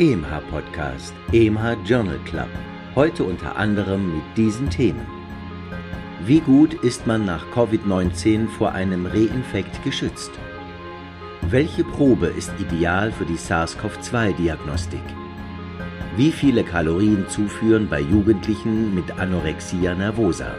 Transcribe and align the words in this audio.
EMH 0.00 0.42
Podcast, 0.48 1.12
EMH 1.32 1.76
Journal 1.84 2.20
Club. 2.24 2.46
Heute 2.94 3.24
unter 3.24 3.56
anderem 3.56 4.14
mit 4.14 4.22
diesen 4.36 4.70
Themen. 4.70 5.04
Wie 6.24 6.38
gut 6.38 6.72
ist 6.72 7.08
man 7.08 7.24
nach 7.24 7.44
Covid-19 7.52 8.46
vor 8.46 8.70
einem 8.70 9.06
Reinfekt 9.06 9.82
geschützt? 9.82 10.30
Welche 11.50 11.82
Probe 11.82 12.28
ist 12.28 12.52
ideal 12.60 13.10
für 13.10 13.24
die 13.24 13.36
SARS-CoV-2-Diagnostik? 13.36 15.02
Wie 16.16 16.30
viele 16.30 16.62
Kalorien 16.62 17.28
zuführen 17.28 17.88
bei 17.88 18.00
Jugendlichen 18.00 18.94
mit 18.94 19.18
Anorexia 19.18 19.96
nervosa? 19.96 20.54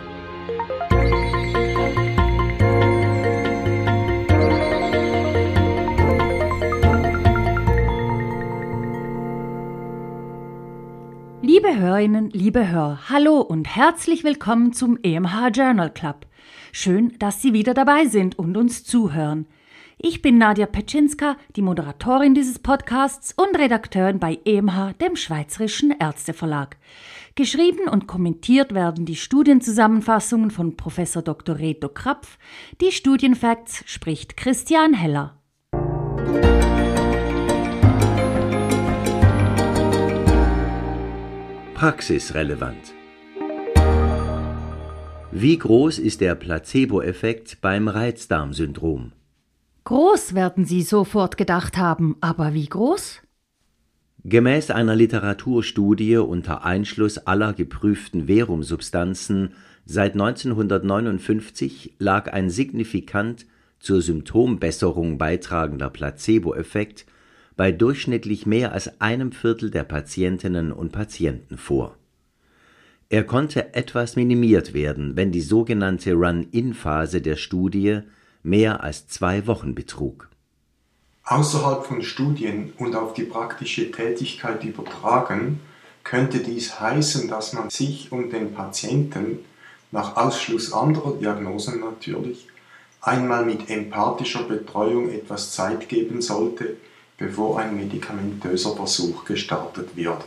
Liebe 11.62 11.78
Hörerinnen, 11.78 12.30
liebe 12.30 12.70
Hörer, 12.70 13.10
hallo 13.10 13.42
und 13.42 13.76
herzlich 13.76 14.24
willkommen 14.24 14.72
zum 14.72 14.98
EMH 15.04 15.50
Journal 15.54 15.92
Club. 15.92 16.26
Schön, 16.72 17.18
dass 17.20 17.42
Sie 17.42 17.52
wieder 17.52 17.74
dabei 17.74 18.06
sind 18.06 18.40
und 18.40 18.56
uns 18.56 18.86
zuhören. 18.86 19.46
Ich 19.98 20.22
bin 20.22 20.38
Nadja 20.38 20.68
Petschinska, 20.68 21.36
die 21.58 21.62
Moderatorin 21.62 22.34
dieses 22.34 22.60
Podcasts 22.60 23.34
und 23.34 23.60
Redakteurin 23.60 24.20
bei 24.20 24.40
EMH, 24.46 24.94
dem 25.02 25.18
Schweizerischen 25.18 25.92
Ärzteverlag. 26.00 26.78
Geschrieben 27.36 27.90
und 27.90 28.08
kommentiert 28.08 28.74
werden 28.74 29.06
die 29.06 29.18
Studienzusammenfassungen 29.18 30.52
von 30.52 30.78
Prof. 30.78 30.96
Dr. 31.26 31.60
Reto 31.60 31.90
Krapf. 31.90 32.38
Die 32.80 32.94
Studienfacts 32.94 33.84
spricht 33.86 34.38
Christian 34.38 34.94
Heller. 34.94 35.36
Praxisrelevant. 41.80 42.94
Wie 45.32 45.58
groß 45.58 46.00
ist 46.00 46.20
der 46.20 46.36
Placebo-Effekt 46.36 47.62
beim 47.62 47.88
Reizdarmsyndrom? 47.88 49.14
Groß 49.86 50.36
werden 50.36 50.66
Sie 50.66 50.82
sofort 50.82 51.38
gedacht 51.38 51.78
haben, 51.78 52.18
aber 52.20 52.54
wie 52.54 52.66
groß? 52.66 53.22
Gemäß 54.26 54.72
einer 54.72 54.94
Literaturstudie 54.94 56.18
unter 56.18 56.66
Einschluss 56.66 57.18
aller 57.18 57.54
geprüften 57.54 58.28
Verumsubstanzen 58.28 59.54
seit 59.86 60.16
1959 60.16 61.96
lag 61.98 62.30
ein 62.34 62.50
signifikant 62.50 63.46
zur 63.80 64.02
Symptombesserung 64.02 65.18
beitragender 65.18 65.90
Placebo-Effekt 65.90 67.06
bei 67.60 67.74
durchschnittlich 67.74 68.46
mehr 68.46 68.72
als 68.72 69.02
einem 69.02 69.34
Viertel 69.34 69.70
der 69.70 69.84
Patientinnen 69.84 70.72
und 70.72 70.94
Patienten 70.94 71.58
vor. 71.58 71.98
Er 73.10 73.26
konnte 73.26 73.74
etwas 73.74 74.16
minimiert 74.16 74.74
werden, 74.74 75.18
wenn 75.18 75.34
die 75.34 75.42
sogenannte 75.42 76.14
Run-in-Phase 76.14 77.20
der 77.22 77.36
Studie 77.36 78.00
mehr 78.44 78.82
als 78.82 79.10
zwei 79.10 79.46
Wochen 79.46 79.76
betrug. 79.76 80.30
Außerhalb 81.26 81.86
von 81.86 82.02
Studien 82.02 82.72
und 82.78 82.96
auf 82.96 83.14
die 83.14 83.26
praktische 83.26 83.92
Tätigkeit 83.92 84.64
übertragen, 84.64 85.60
könnte 86.06 86.40
dies 86.40 86.80
heißen, 86.80 87.28
dass 87.28 87.52
man 87.52 87.70
sich 87.70 88.10
und 88.14 88.32
den 88.32 88.54
Patienten 88.54 89.40
nach 89.92 90.16
Ausschluss 90.16 90.72
anderer 90.72 91.18
Diagnosen 91.18 91.82
natürlich 91.82 92.48
einmal 93.02 93.44
mit 93.44 93.70
empathischer 93.70 94.44
Betreuung 94.44 95.10
etwas 95.10 95.52
Zeit 95.52 95.90
geben 95.90 96.22
sollte, 96.22 96.78
bevor 97.20 97.60
ein 97.60 97.76
medikamentöser 97.76 98.76
Versuch 98.76 99.26
gestartet 99.26 99.96
wird. 99.96 100.26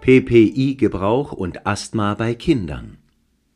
PPI-Gebrauch 0.00 1.32
und 1.32 1.66
Asthma 1.66 2.14
bei 2.14 2.34
Kindern. 2.34 2.98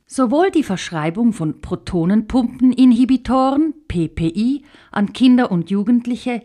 Sowohl 0.07 0.51
die 0.51 0.65
Verschreibung 0.65 1.33
von 1.33 1.61
Protonenpumpeninhibitoren 1.61 3.75
PPI 3.87 4.65
an 4.91 5.13
Kinder 5.13 5.53
und 5.53 5.71
Jugendliche 5.71 6.43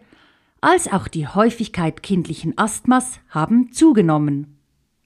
als 0.66 0.92
auch 0.92 1.08
die 1.08 1.28
Häufigkeit 1.28 2.02
kindlichen 2.02 2.58
Asthmas 2.58 3.20
haben 3.30 3.72
zugenommen. 3.72 4.58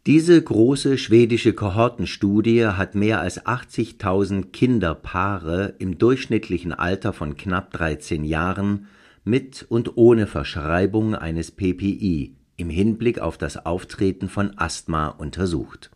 Diese 0.05 0.41
große 0.41 0.97
schwedische 0.97 1.51
Kohortenstudie 1.51 2.67
hat 2.67 2.95
mehr 2.95 3.19
als 3.19 3.45
80.000 3.45 4.51
Kinderpaare 4.51 5.75
im 5.79 5.97
durchschnittlichen 5.97 6.71
Alter 6.71 7.11
von 7.11 7.35
knapp 7.35 7.73
13 7.73 8.23
Jahren 8.23 8.87
mit 9.25 9.65
und 9.67 9.97
ohne 9.97 10.27
Verschreibung 10.27 11.13
eines 11.13 11.51
PPI 11.51 12.37
im 12.55 12.69
Hinblick 12.69 13.19
auf 13.19 13.37
das 13.37 13.65
Auftreten 13.65 14.29
von 14.29 14.57
Asthma 14.57 15.09
untersucht. 15.09 15.91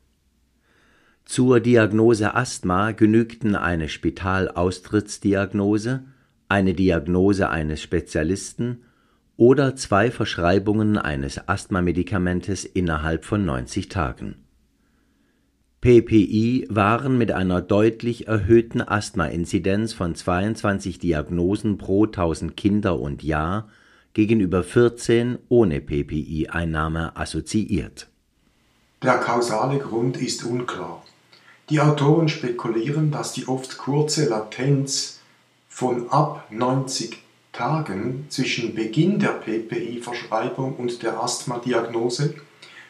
Zur 1.24 1.62
Diagnose 1.62 2.36
Asthma 2.36 2.92
genügten 2.92 3.56
eine 3.56 3.88
Spitalaustrittsdiagnose, 3.88 6.04
eine 6.50 6.74
Diagnose 6.74 7.50
eines 7.50 7.82
Spezialisten 7.82 8.80
oder 9.38 9.76
zwei 9.76 10.12
Verschreibungen 10.12 10.98
eines 10.98 11.48
Asthmamedikamentes 11.48 12.66
innerhalb 12.66 13.26
von 13.26 13.46
90 13.46 13.90
Tagen. 13.90 14.36
PPI 15.82 16.68
waren 16.70 17.18
mit 17.18 17.32
einer 17.32 17.62
deutlich 17.62 18.28
erhöhten 18.28 18.82
Asthma-Inzidenz 18.82 19.92
von 19.92 20.16
22 20.16 20.98
Diagnosen 21.00 21.78
pro 21.78 22.06
1000 22.06 22.56
Kinder 22.56 23.00
und 23.00 23.22
Jahr 23.22 23.68
gegenüber 24.14 24.64
14 24.64 25.40
ohne 25.50 25.82
PPI-Einnahme 25.82 27.18
assoziiert. 27.18 28.08
Der 29.02 29.18
kausale 29.18 29.80
Grund 29.80 30.16
ist 30.16 30.46
unklar. 30.46 31.04
Die 31.70 31.82
Autoren 31.82 32.30
spekulieren, 32.30 33.12
dass 33.12 33.34
die 33.34 33.48
oft 33.48 33.78
kurze 33.78 34.30
Latenz 34.30 35.20
von 35.68 36.10
ab 36.10 36.48
90 36.50 37.23
Tagen 37.54 38.26
zwischen 38.30 38.74
Beginn 38.74 39.20
der 39.20 39.30
PPI-Verschreibung 39.30 40.76
und 40.76 41.04
der 41.04 41.22
Asthma-Diagnose 41.24 42.34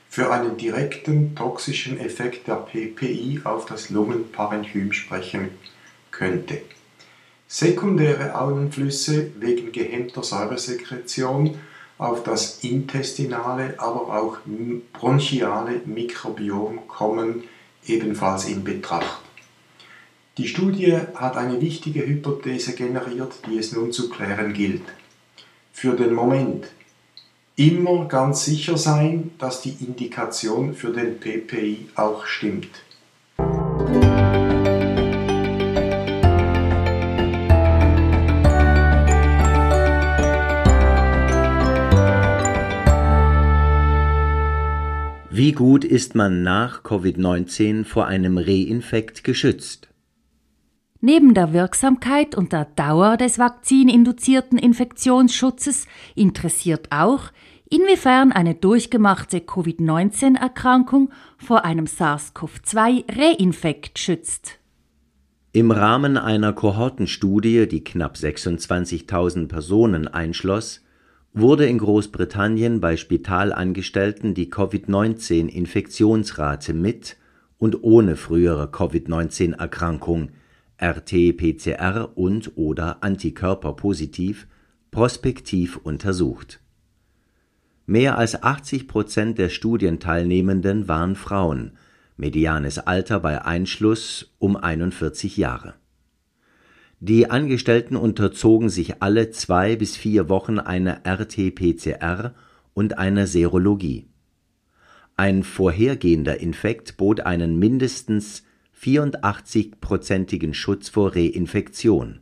für 0.10 0.32
einen 0.32 0.58
direkten 0.58 1.36
toxischen 1.36 2.00
Effekt 2.00 2.48
der 2.48 2.56
PPI 2.56 3.42
auf 3.44 3.66
das 3.66 3.90
Lungenparenchym 3.90 4.94
sprechen 4.94 5.50
könnte. 6.12 6.62
Sekundäre 7.48 8.40
Einflüsse 8.40 9.32
wegen 9.40 9.72
gehemmter 9.72 10.24
Säuresekretion 10.24 11.60
auf 11.98 12.24
das 12.24 12.64
intestinale, 12.64 13.76
aber 13.78 14.18
auch 14.18 14.38
bronchiale 14.94 15.82
Mikrobiom 15.86 16.88
kommen 16.88 17.44
ebenfalls 17.86 18.46
in 18.46 18.64
Betracht. 18.64 19.23
Die 20.38 20.48
Studie 20.48 20.98
hat 21.14 21.38
eine 21.38 21.62
wichtige 21.62 22.08
Hypothese 22.08 22.74
generiert, 22.74 23.34
die 23.46 23.60
es 23.60 23.72
nun 23.72 23.92
zu 23.92 24.10
klären 24.10 24.54
gilt. 24.54 24.82
Für 25.72 25.96
den 25.96 26.16
Moment 26.16 26.66
immer 27.56 28.08
ganz 28.08 28.44
sicher 28.44 28.76
sein, 28.76 29.30
dass 29.38 29.62
die 29.62 29.76
Indikation 29.80 30.74
für 30.74 30.92
den 30.92 31.20
PPI 31.20 31.90
auch 31.94 32.26
stimmt. 32.26 32.68
Wie 45.30 45.52
gut 45.52 45.86
ist 45.86 46.16
man 46.16 46.42
nach 46.42 46.84
Covid-19 46.84 47.86
vor 47.86 48.08
einem 48.08 48.40
Reinfekt 48.40 49.24
geschützt? 49.24 49.93
Neben 51.06 51.34
der 51.34 51.52
Wirksamkeit 51.52 52.34
und 52.34 52.54
der 52.54 52.64
Dauer 52.78 53.18
des 53.18 53.38
vakzininduzierten 53.38 54.58
Infektionsschutzes 54.58 55.86
interessiert 56.16 56.88
auch, 56.92 57.24
inwiefern 57.70 58.32
eine 58.32 58.56
durchgemachte 58.56 59.42
Covid-19-Erkrankung 59.42 61.12
vor 61.38 61.66
einem 61.66 61.88
SARS-CoV-2-Reinfekt 61.88 64.00
schützt. 64.00 64.60
Im 65.52 65.72
Rahmen 65.72 66.16
einer 66.16 66.54
Kohortenstudie, 66.54 67.68
die 67.68 67.84
knapp 67.84 68.16
26.000 68.16 69.50
Personen 69.50 70.08
einschloss, 70.08 70.86
wurde 71.34 71.66
in 71.66 71.80
Großbritannien 71.80 72.80
bei 72.80 72.96
Spitalangestellten 72.96 74.36
die 74.36 74.50
Covid-19-Infektionsrate 74.50 76.74
mit 76.74 77.18
und 77.58 77.84
ohne 77.84 78.16
frühere 78.16 78.72
Covid-19-Erkrankung 78.72 80.30
RT-PCR 80.84 82.18
und/oder 82.18 83.04
Antikörper 83.04 83.74
positiv 83.74 84.48
prospektiv 84.94 85.78
untersucht. 85.78 86.60
Mehr 87.88 88.18
als 88.18 88.44
80 88.44 88.88
Prozent 88.88 89.38
der 89.40 89.50
Studienteilnehmenden 89.50 90.88
waren 90.88 91.16
Frauen, 91.16 91.72
medianes 92.16 92.78
Alter 92.78 93.20
bei 93.20 93.44
Einschluss 93.44 94.36
um 94.38 94.56
41 94.56 95.36
Jahre. 95.36 95.74
Die 97.00 97.30
Angestellten 97.30 97.96
unterzogen 97.96 98.70
sich 98.70 99.02
alle 99.02 99.32
zwei 99.32 99.76
bis 99.76 99.98
vier 99.98 100.30
Wochen 100.30 100.60
einer 100.60 101.02
RT-PCR 101.06 102.36
und 102.74 102.98
einer 103.00 103.26
Serologie. 103.26 104.08
Ein 105.18 105.44
vorhergehender 105.44 106.40
Infekt 106.40 106.98
bot 106.98 107.22
einen 107.22 107.58
mindestens 107.58 108.44
84-prozentigen 108.84 110.54
Schutz 110.54 110.90
vor 110.90 111.16
Reinfektion. 111.16 112.20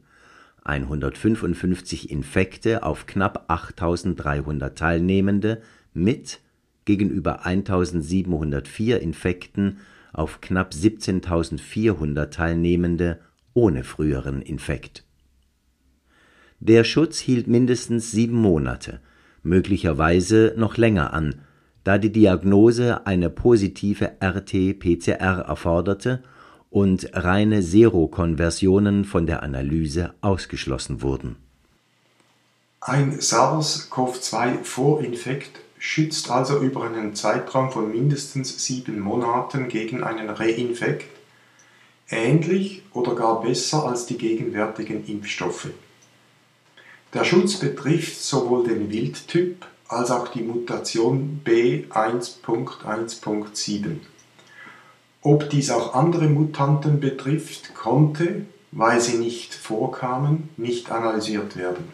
155 0.63 2.11
Infekte 2.11 2.83
auf 2.83 3.07
knapp 3.07 3.45
8300 3.47 4.77
Teilnehmende 4.77 5.61
mit 5.93 6.39
gegenüber 6.85 7.45
1704 7.45 9.01
Infekten 9.01 9.79
auf 10.13 10.39
knapp 10.41 10.73
17.400 10.73 12.27
Teilnehmende 12.27 13.19
ohne 13.53 13.83
früheren 13.83 14.41
Infekt. 14.41 15.03
Der 16.59 16.83
Schutz 16.83 17.19
hielt 17.19 17.47
mindestens 17.47 18.11
sieben 18.11 18.35
Monate, 18.35 18.99
möglicherweise 19.41 20.53
noch 20.57 20.77
länger 20.77 21.11
an, 21.11 21.41
da 21.83 21.97
die 21.97 22.11
Diagnose 22.11 23.07
eine 23.07 23.31
positive 23.31 24.11
RT-PCR 24.21 25.41
erforderte 25.47 26.21
und 26.71 27.07
reine 27.13 27.61
Serokonversionen 27.61 29.05
von 29.05 29.27
der 29.27 29.43
Analyse 29.43 30.15
ausgeschlossen 30.21 31.03
wurden. 31.03 31.35
Ein 32.79 33.19
SARS-CoV-2-Vorinfekt 33.19 35.59
schützt 35.77 36.31
also 36.31 36.59
über 36.59 36.85
einen 36.85 37.13
Zeitraum 37.13 37.71
von 37.71 37.91
mindestens 37.91 38.65
sieben 38.65 38.99
Monaten 38.99 39.67
gegen 39.67 40.03
einen 40.03 40.29
Reinfekt, 40.29 41.05
ähnlich 42.09 42.81
oder 42.93 43.13
gar 43.15 43.41
besser 43.41 43.85
als 43.85 44.07
die 44.07 44.17
gegenwärtigen 44.17 45.05
Impfstoffe. 45.05 45.67
Der 47.13 47.25
Schutz 47.25 47.57
betrifft 47.57 48.23
sowohl 48.23 48.63
den 48.63 48.89
Wildtyp 48.89 49.65
als 49.89 50.09
auch 50.09 50.29
die 50.29 50.43
Mutation 50.43 51.41
B1.1.7. 51.45 53.97
Ob 55.21 55.49
dies 55.49 55.69
auch 55.69 55.93
andere 55.93 56.27
Mutanten 56.27 56.99
betrifft, 56.99 57.75
konnte, 57.75 58.45
weil 58.71 58.99
sie 59.01 59.17
nicht 59.17 59.53
vorkamen, 59.53 60.49
nicht 60.57 60.91
analysiert 60.91 61.57
werden. 61.57 61.89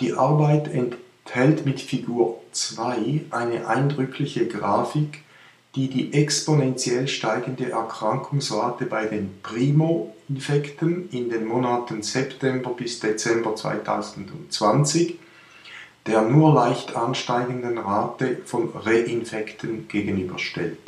Die 0.00 0.12
Arbeit 0.12 0.68
enthält 0.68 1.66
mit 1.66 1.80
Figur 1.80 2.40
2 2.52 3.24
eine 3.30 3.66
eindrückliche 3.66 4.46
Grafik, 4.46 5.24
die 5.74 5.88
die 5.88 6.12
exponentiell 6.12 7.08
steigende 7.08 7.70
Erkrankungsrate 7.70 8.86
bei 8.86 9.06
den 9.06 9.40
Primo-Infekten 9.42 11.08
in 11.10 11.30
den 11.30 11.44
Monaten 11.44 12.02
September 12.02 12.70
bis 12.70 13.00
Dezember 13.00 13.56
2020 13.56 15.18
der 16.08 16.22
nur 16.22 16.54
leicht 16.54 16.96
ansteigenden 16.96 17.76
Rate 17.76 18.38
von 18.46 18.70
Reinfekten 18.74 19.88
gegenüberstellt. 19.88 20.78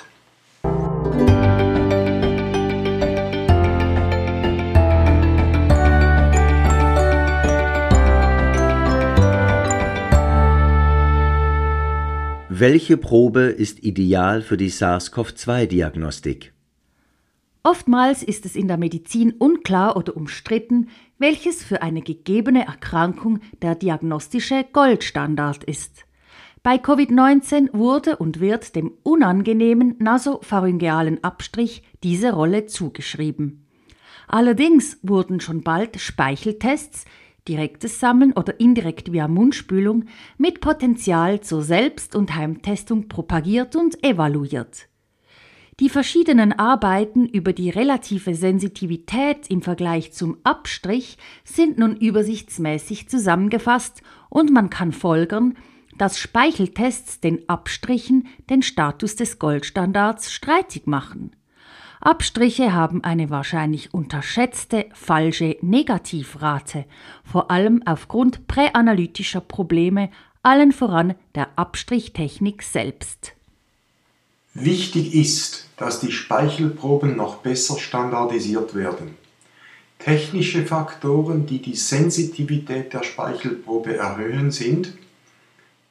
Welche 12.60 12.98
Probe 12.98 13.44
ist 13.44 13.82
ideal 13.84 14.42
für 14.42 14.58
die 14.58 14.68
SARS-CoV-2-Diagnostik? 14.68 16.52
Oftmals 17.62 18.22
ist 18.22 18.44
es 18.44 18.54
in 18.54 18.68
der 18.68 18.76
Medizin 18.76 19.32
unklar 19.32 19.96
oder 19.96 20.14
umstritten, 20.14 20.90
welches 21.16 21.64
für 21.64 21.80
eine 21.80 22.02
gegebene 22.02 22.66
Erkrankung 22.66 23.38
der 23.62 23.76
diagnostische 23.76 24.66
Goldstandard 24.74 25.64
ist. 25.64 26.04
Bei 26.62 26.74
Covid-19 26.76 27.72
wurde 27.72 28.16
und 28.16 28.40
wird 28.40 28.76
dem 28.76 28.92
unangenehmen 29.04 29.94
nasopharyngealen 29.98 31.24
Abstrich 31.24 31.82
diese 32.02 32.34
Rolle 32.34 32.66
zugeschrieben. 32.66 33.66
Allerdings 34.28 34.98
wurden 35.02 35.40
schon 35.40 35.62
bald 35.62 35.98
Speicheltests, 35.98 37.06
direktes 37.50 37.98
Sammeln 37.98 38.32
oder 38.32 38.60
indirekt 38.60 39.12
via 39.12 39.26
Mundspülung 39.26 40.04
mit 40.38 40.60
Potenzial 40.60 41.40
zur 41.40 41.62
Selbst- 41.62 42.14
und 42.14 42.36
Heimtestung 42.36 43.08
propagiert 43.08 43.74
und 43.74 44.04
evaluiert. 44.04 44.86
Die 45.80 45.88
verschiedenen 45.88 46.52
Arbeiten 46.52 47.26
über 47.26 47.52
die 47.52 47.70
relative 47.70 48.34
Sensitivität 48.34 49.50
im 49.50 49.62
Vergleich 49.62 50.12
zum 50.12 50.36
Abstrich 50.44 51.18
sind 51.42 51.78
nun 51.78 51.96
übersichtsmäßig 51.96 53.08
zusammengefasst 53.08 54.02
und 54.28 54.52
man 54.52 54.70
kann 54.70 54.92
folgern, 54.92 55.56
dass 55.98 56.20
Speicheltests 56.20 57.20
den 57.20 57.48
Abstrichen 57.48 58.28
den 58.48 58.62
Status 58.62 59.16
des 59.16 59.38
Goldstandards 59.38 60.30
streitig 60.30 60.86
machen. 60.86 61.32
Abstriche 62.00 62.72
haben 62.72 63.04
eine 63.04 63.28
wahrscheinlich 63.28 63.92
unterschätzte 63.92 64.86
falsche 64.94 65.58
Negativrate, 65.60 66.86
vor 67.24 67.50
allem 67.50 67.82
aufgrund 67.84 68.48
präanalytischer 68.48 69.42
Probleme, 69.42 70.10
allen 70.42 70.72
voran 70.72 71.14
der 71.34 71.48
Abstrichtechnik 71.56 72.62
selbst. 72.62 73.34
Wichtig 74.54 75.14
ist, 75.14 75.68
dass 75.76 76.00
die 76.00 76.10
Speichelproben 76.10 77.16
noch 77.16 77.36
besser 77.36 77.78
standardisiert 77.78 78.74
werden. 78.74 79.14
Technische 79.98 80.64
Faktoren, 80.64 81.44
die 81.44 81.60
die 81.60 81.76
Sensitivität 81.76 82.94
der 82.94 83.02
Speichelprobe 83.02 83.96
erhöhen, 83.96 84.50
sind 84.50 84.94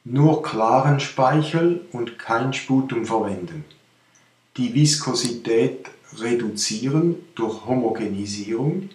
nur 0.04 0.42
klaren 0.42 0.98
Speichel 0.98 1.82
und 1.92 2.18
kein 2.18 2.52
Sputum 2.52 3.06
verwenden, 3.06 3.64
die 4.56 4.74
Viskosität 4.74 5.88
reduzieren 6.18 7.16
durch 7.34 7.66
Homogenisierung, 7.66 8.90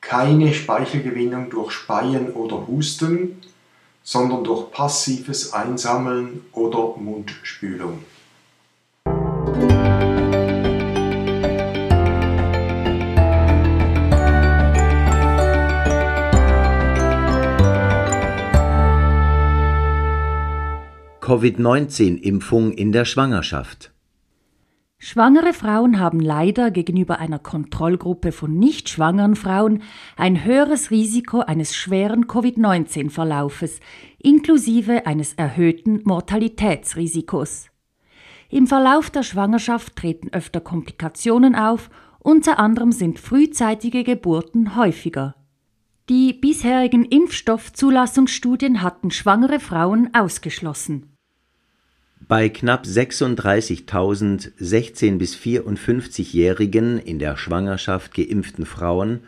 keine 0.00 0.52
Speichelgewinnung 0.52 1.50
durch 1.50 1.72
Speien 1.72 2.32
oder 2.32 2.66
Husten, 2.66 3.40
sondern 4.02 4.44
durch 4.44 4.70
passives 4.70 5.52
Einsammeln 5.52 6.42
oder 6.52 6.96
Mundspülung. 6.96 8.04
Covid-19-Impfung 21.26 22.70
in 22.70 22.92
der 22.92 23.04
Schwangerschaft. 23.04 23.90
Schwangere 24.98 25.52
Frauen 25.52 26.00
haben 26.00 26.20
leider 26.20 26.70
gegenüber 26.70 27.18
einer 27.18 27.38
Kontrollgruppe 27.38 28.32
von 28.32 28.58
nicht 28.58 28.88
schwangeren 28.88 29.36
Frauen 29.36 29.82
ein 30.16 30.42
höheres 30.42 30.90
Risiko 30.90 31.40
eines 31.40 31.76
schweren 31.76 32.26
Covid-19-Verlaufes, 32.26 33.80
inklusive 34.18 35.06
eines 35.06 35.34
erhöhten 35.34 36.00
Mortalitätsrisikos. 36.04 37.68
Im 38.48 38.66
Verlauf 38.66 39.10
der 39.10 39.22
Schwangerschaft 39.22 39.96
treten 39.96 40.30
öfter 40.32 40.60
Komplikationen 40.60 41.54
auf, 41.54 41.90
unter 42.18 42.58
anderem 42.58 42.90
sind 42.90 43.18
frühzeitige 43.18 44.02
Geburten 44.02 44.76
häufiger. 44.76 45.34
Die 46.08 46.32
bisherigen 46.32 47.04
Impfstoffzulassungsstudien 47.04 48.80
hatten 48.82 49.10
schwangere 49.10 49.60
Frauen 49.60 50.14
ausgeschlossen. 50.14 51.15
Bei 52.28 52.48
knapp 52.48 52.84
36.000 52.84 54.50
16 54.58 55.18
bis 55.18 55.36
54-jährigen 55.36 56.98
in 56.98 57.20
der 57.20 57.36
Schwangerschaft 57.36 58.14
geimpften 58.14 58.66
Frauen 58.66 59.20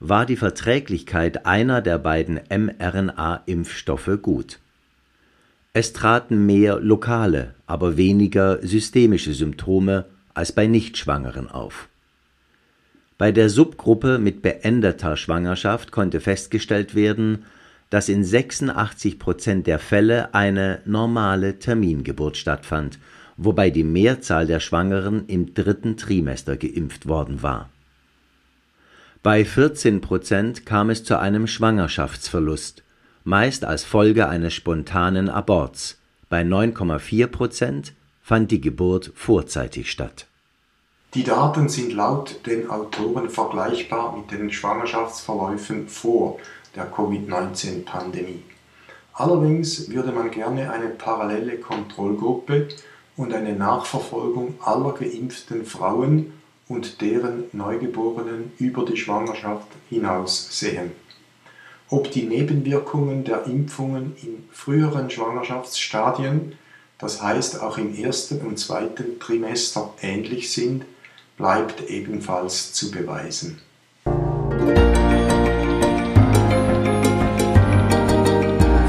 war 0.00 0.26
die 0.26 0.36
Verträglichkeit 0.36 1.46
einer 1.46 1.80
der 1.80 1.96
beiden 1.96 2.40
mRNA-Impfstoffe 2.50 4.18
gut. 4.20 4.58
Es 5.72 5.94
traten 5.94 6.44
mehr 6.44 6.78
lokale, 6.78 7.54
aber 7.66 7.96
weniger 7.96 8.58
systemische 8.60 9.32
Symptome 9.32 10.04
als 10.34 10.52
bei 10.52 10.66
Nichtschwangeren 10.66 11.48
auf. 11.48 11.88
Bei 13.16 13.32
der 13.32 13.48
Subgruppe 13.48 14.18
mit 14.18 14.42
beendeter 14.42 15.16
Schwangerschaft 15.16 15.90
konnte 15.90 16.20
festgestellt 16.20 16.94
werden 16.94 17.46
dass 17.92 18.08
in 18.08 18.24
86 18.24 19.18
Prozent 19.18 19.66
der 19.66 19.78
Fälle 19.78 20.32
eine 20.32 20.80
normale 20.86 21.58
Termingeburt 21.58 22.38
stattfand, 22.38 22.98
wobei 23.36 23.68
die 23.68 23.84
Mehrzahl 23.84 24.46
der 24.46 24.60
Schwangeren 24.60 25.26
im 25.26 25.52
dritten 25.52 25.98
Trimester 25.98 26.56
geimpft 26.56 27.06
worden 27.06 27.42
war. 27.42 27.68
Bei 29.22 29.44
14 29.44 30.00
Prozent 30.00 30.64
kam 30.64 30.88
es 30.88 31.04
zu 31.04 31.18
einem 31.18 31.46
Schwangerschaftsverlust, 31.46 32.82
meist 33.24 33.66
als 33.66 33.84
Folge 33.84 34.26
eines 34.26 34.54
spontanen 34.54 35.28
Aborts, 35.28 35.98
Bei 36.30 36.40
9,4 36.40 37.26
Prozent 37.26 37.92
fand 38.22 38.50
die 38.50 38.62
Geburt 38.62 39.12
vorzeitig 39.14 39.90
statt. 39.90 40.28
Die 41.12 41.24
Daten 41.24 41.68
sind 41.68 41.92
laut 41.92 42.46
den 42.46 42.70
Autoren 42.70 43.28
vergleichbar 43.28 44.16
mit 44.16 44.30
den 44.30 44.50
Schwangerschaftsverläufen 44.50 45.88
vor 45.88 46.38
der 46.74 46.86
Covid-19-Pandemie. 46.86 48.42
Allerdings 49.14 49.90
würde 49.90 50.12
man 50.12 50.30
gerne 50.30 50.70
eine 50.70 50.88
parallele 50.88 51.58
Kontrollgruppe 51.58 52.68
und 53.16 53.32
eine 53.34 53.52
Nachverfolgung 53.52 54.54
aller 54.64 54.92
geimpften 54.92 55.66
Frauen 55.66 56.32
und 56.68 57.00
deren 57.00 57.44
Neugeborenen 57.52 58.52
über 58.58 58.84
die 58.84 58.96
Schwangerschaft 58.96 59.68
hinaus 59.90 60.58
sehen. 60.58 60.92
Ob 61.90 62.10
die 62.10 62.22
Nebenwirkungen 62.22 63.24
der 63.24 63.44
Impfungen 63.44 64.16
in 64.22 64.44
früheren 64.50 65.10
Schwangerschaftsstadien, 65.10 66.56
das 66.98 67.20
heißt 67.20 67.60
auch 67.60 67.76
im 67.76 67.94
ersten 67.94 68.40
und 68.40 68.58
zweiten 68.58 69.18
Trimester 69.18 69.92
ähnlich 70.00 70.50
sind, 70.52 70.86
bleibt 71.36 71.90
ebenfalls 71.90 72.72
zu 72.72 72.90
beweisen. 72.90 73.60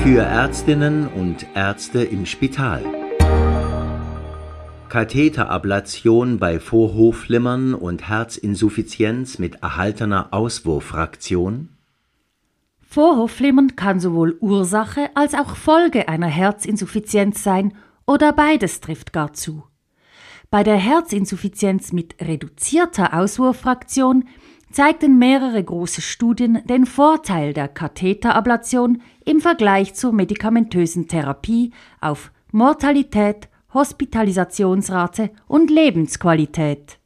Für 0.03 0.21
Ärztinnen 0.21 1.07
und 1.07 1.45
Ärzte 1.55 2.03
im 2.03 2.25
Spital. 2.25 2.83
Katheterablation 4.89 6.39
bei 6.39 6.59
Vorhofflimmern 6.59 7.73
und 7.73 8.09
Herzinsuffizienz 8.09 9.39
mit 9.39 9.63
erhaltener 9.63 10.27
Auswurffraktion. 10.31 11.69
Vorhofflimmern 12.81 13.77
kann 13.77 14.01
sowohl 14.01 14.35
Ursache 14.41 15.09
als 15.15 15.35
auch 15.35 15.55
Folge 15.55 16.09
einer 16.09 16.27
Herzinsuffizienz 16.27 17.41
sein 17.41 17.73
oder 18.05 18.33
beides 18.33 18.81
trifft 18.81 19.13
gar 19.13 19.31
zu. 19.31 19.63
Bei 20.51 20.63
der 20.63 20.75
Herzinsuffizienz 20.75 21.93
mit 21.93 22.19
reduzierter 22.19 23.13
Auswurffraktion 23.13 24.25
zeigten 24.73 25.19
mehrere 25.19 25.63
große 25.63 26.01
Studien 26.01 26.59
den 26.67 26.85
Vorteil 26.85 27.53
der 27.53 27.67
Katheterablation 27.67 29.01
im 29.23 29.39
Vergleich 29.39 29.93
zur 29.93 30.11
medikamentösen 30.11 31.07
Therapie 31.07 31.71
auf 32.01 32.31
Mortalität, 32.51 33.47
Hospitalisationsrate 33.73 35.29
und 35.47 35.71
Lebensqualität. 35.71 36.97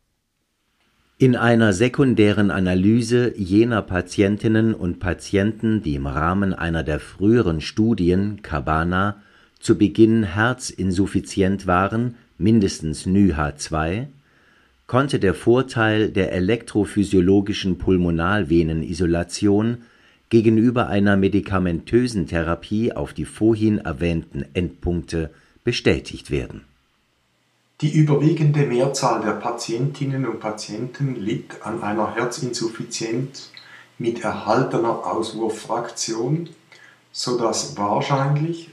In 1.20 1.36
einer 1.36 1.74
sekundären 1.74 2.52
Analyse 2.52 3.34
jener 3.38 3.82
Patientinnen 3.82 4.74
und 4.74 5.00
Patienten, 5.00 5.82
die 5.82 5.96
im 5.96 6.08
Rahmen 6.08 6.54
einer 6.54 6.84
der 6.84 7.00
früheren 7.00 7.60
Studien 7.60 8.42
Cabana 8.44 9.22
zu 9.60 9.78
Beginn 9.78 10.24
herzinsuffizient 10.24 11.66
waren, 11.66 12.16
mindestens 12.38 13.08
NYHA2, 13.08 14.08
konnte 14.88 15.20
der 15.20 15.34
Vorteil 15.34 16.10
der 16.10 16.32
elektrophysiologischen 16.32 17.77
Pulmonalvenenisolation 17.77 19.84
gegenüber 20.29 20.88
einer 20.88 21.17
medikamentösen 21.17 22.27
Therapie 22.27 22.94
auf 22.94 23.13
die 23.13 23.25
vorhin 23.25 23.79
erwähnten 23.79 24.46
Endpunkte 24.53 25.29
bestätigt 25.63 26.32
werden. 26.32 26.63
Die 27.82 27.94
überwiegende 27.94 28.65
Mehrzahl 28.65 29.22
der 29.22 29.34
Patientinnen 29.34 30.25
und 30.25 30.39
Patienten 30.39 31.15
litt 31.15 31.62
an 31.62 31.84
einer 31.84 32.15
Herzinsuffizienz 32.15 33.51
mit 34.00 34.24
erhaltener 34.24 35.06
Auswurffraktion, 35.06 36.50
sodass 37.12 37.77
wahrscheinlich, 37.77 38.72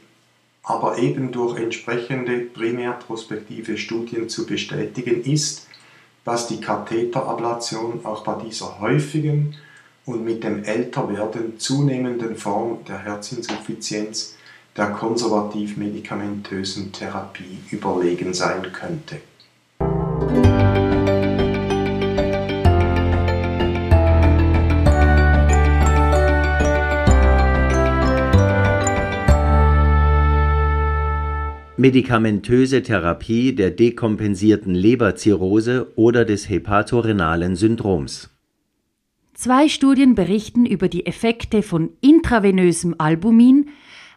aber 0.63 0.99
eben 0.99 1.33
durch 1.33 1.61
entsprechende 1.61 2.39
primärprospektive 2.39 3.77
Studien 3.77 4.29
zu 4.29 4.47
bestätigen 4.47 5.23
ist, 5.23 5.64
dass 6.25 6.47
die 6.47 6.61
Katheterablation 6.61 8.05
auch 8.05 8.25
bei 8.25 8.43
dieser 8.43 8.81
häufigen 8.81 9.55
und 10.07 10.25
mit 10.25 10.45
dem 10.45 10.65
Älterwerden 10.65 11.59
zunehmenden 11.59 12.37
Form 12.37 12.85
der 12.87 12.99
Herzinsuffizienz 12.99 14.37
der 14.77 14.91
konservativ-medikamentösen 14.91 16.93
Therapie 16.93 17.59
überlegen 17.71 18.35
sein 18.35 18.71
könnte. 18.73 19.21
Medikamentöse 31.85 32.83
Therapie 32.83 33.55
der 33.55 33.71
dekompensierten 33.71 34.75
Leberzirrhose 34.75 35.93
oder 35.97 36.25
des 36.25 36.49
hepatorenalen 36.49 37.57
Syndroms. 37.57 38.31
Zwei 39.35 39.69
Studien 39.69 40.15
berichten 40.15 40.65
über 40.65 40.89
die 40.89 41.05
Effekte 41.05 41.61
von 41.61 41.91
intravenösem 42.01 42.95
Albumin 42.97 43.69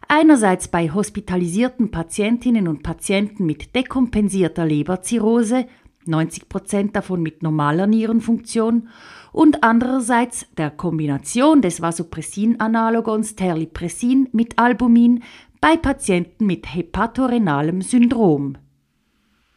einerseits 0.07 0.69
bei 0.69 0.91
hospitalisierten 0.91 1.91
Patientinnen 1.91 2.69
und 2.69 2.83
Patienten 2.83 3.45
mit 3.45 3.75
dekompensierter 3.75 4.65
Leberzirrhose, 4.65 5.65
90 6.05 6.47
Prozent 6.47 6.95
davon 6.95 7.21
mit 7.21 7.43
normaler 7.43 7.85
Nierenfunktion, 7.85 8.87
und 9.33 9.63
andererseits 9.63 10.47
der 10.57 10.71
Kombination 10.71 11.61
des 11.61 11.81
Vasopressin-Analogons 11.81 13.35
Terlipressin 13.35 14.29
mit 14.31 14.57
Albumin 14.57 15.21
bei 15.61 15.77
Patienten 15.77 16.45
mit 16.45 16.73
hepatorenalem 16.73 17.81
Syndrom. 17.81 18.57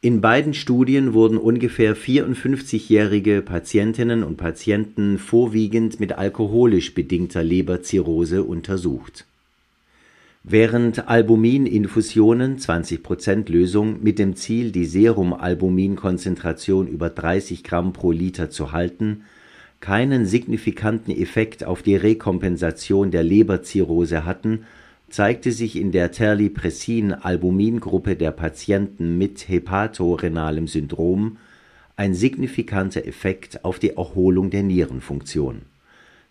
In 0.03 0.21
beiden 0.21 0.55
Studien 0.55 1.13
wurden 1.13 1.37
ungefähr 1.37 1.95
54-jährige 1.95 3.43
Patientinnen 3.43 4.25
und 4.25 4.37
Patienten 4.37 5.19
vorwiegend 5.19 6.01
mit 6.01 6.13
alkoholisch 6.13 6.95
bedingter 6.95 7.45
Leberzirrhose 7.45 8.43
untersucht 8.43 9.27
Während 10.43 11.07
Albumin-Infusionen 11.07 12.57
(20% 12.57 13.53
Lösung) 13.53 14.03
mit 14.03 14.19
dem 14.19 14.37
Ziel, 14.37 14.73
die 14.73 14.87
Serumalbumin-Konzentration 14.87 16.89
über 16.89 17.11
30 17.11 17.63
Gramm 17.63 17.93
pro 17.93 18.11
Liter 18.11 18.49
zu 18.49 18.73
halten, 18.73 19.25
keinen 19.81 20.25
signifikanten 20.25 21.15
Effekt 21.15 21.65
auf 21.65 21.83
die 21.83 21.95
Rekompensation 21.95 23.11
der 23.11 23.23
Leberzirrhose 23.23 24.25
hatten, 24.25 24.65
zeigte 25.11 25.53
sich 25.53 25.77
in 25.77 25.93
der 25.93 26.13
Terlipressin-Albumin-Gruppe 26.13 28.17
der 28.17 28.31
Patienten 28.31 29.19
mit 29.19 29.49
hepatorenalem 29.49 30.67
Syndrom 30.67 31.37
ein 31.97 32.15
signifikanter 32.15 33.07
Effekt 33.07 33.65
auf 33.65 33.79
die 33.79 33.97
Erholung 33.97 34.51
der 34.51 34.63
Nierenfunktion 34.63 35.63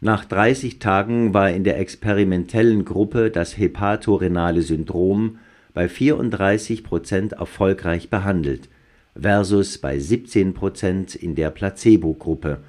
nach 0.01 0.23
30 0.23 0.79
Tagen 0.79 1.33
war 1.33 1.51
in 1.51 1.65
der 1.65 1.77
experimentellen 1.77 2.85
Gruppe 2.85 3.31
das 3.31 3.57
hepatorenale 3.57 4.61
Syndrom 4.61 5.39
bei 5.73 5.89
34 5.89 6.85
Prozent 6.85 7.33
erfolgreich 7.33 8.09
behandelt 8.09 8.69
versus 9.19 9.77
bei 9.77 9.99
17 9.99 10.53
Prozent 10.53 11.15
in 11.15 11.35
der 11.35 11.49
Placebo-Gruppe 11.49 12.59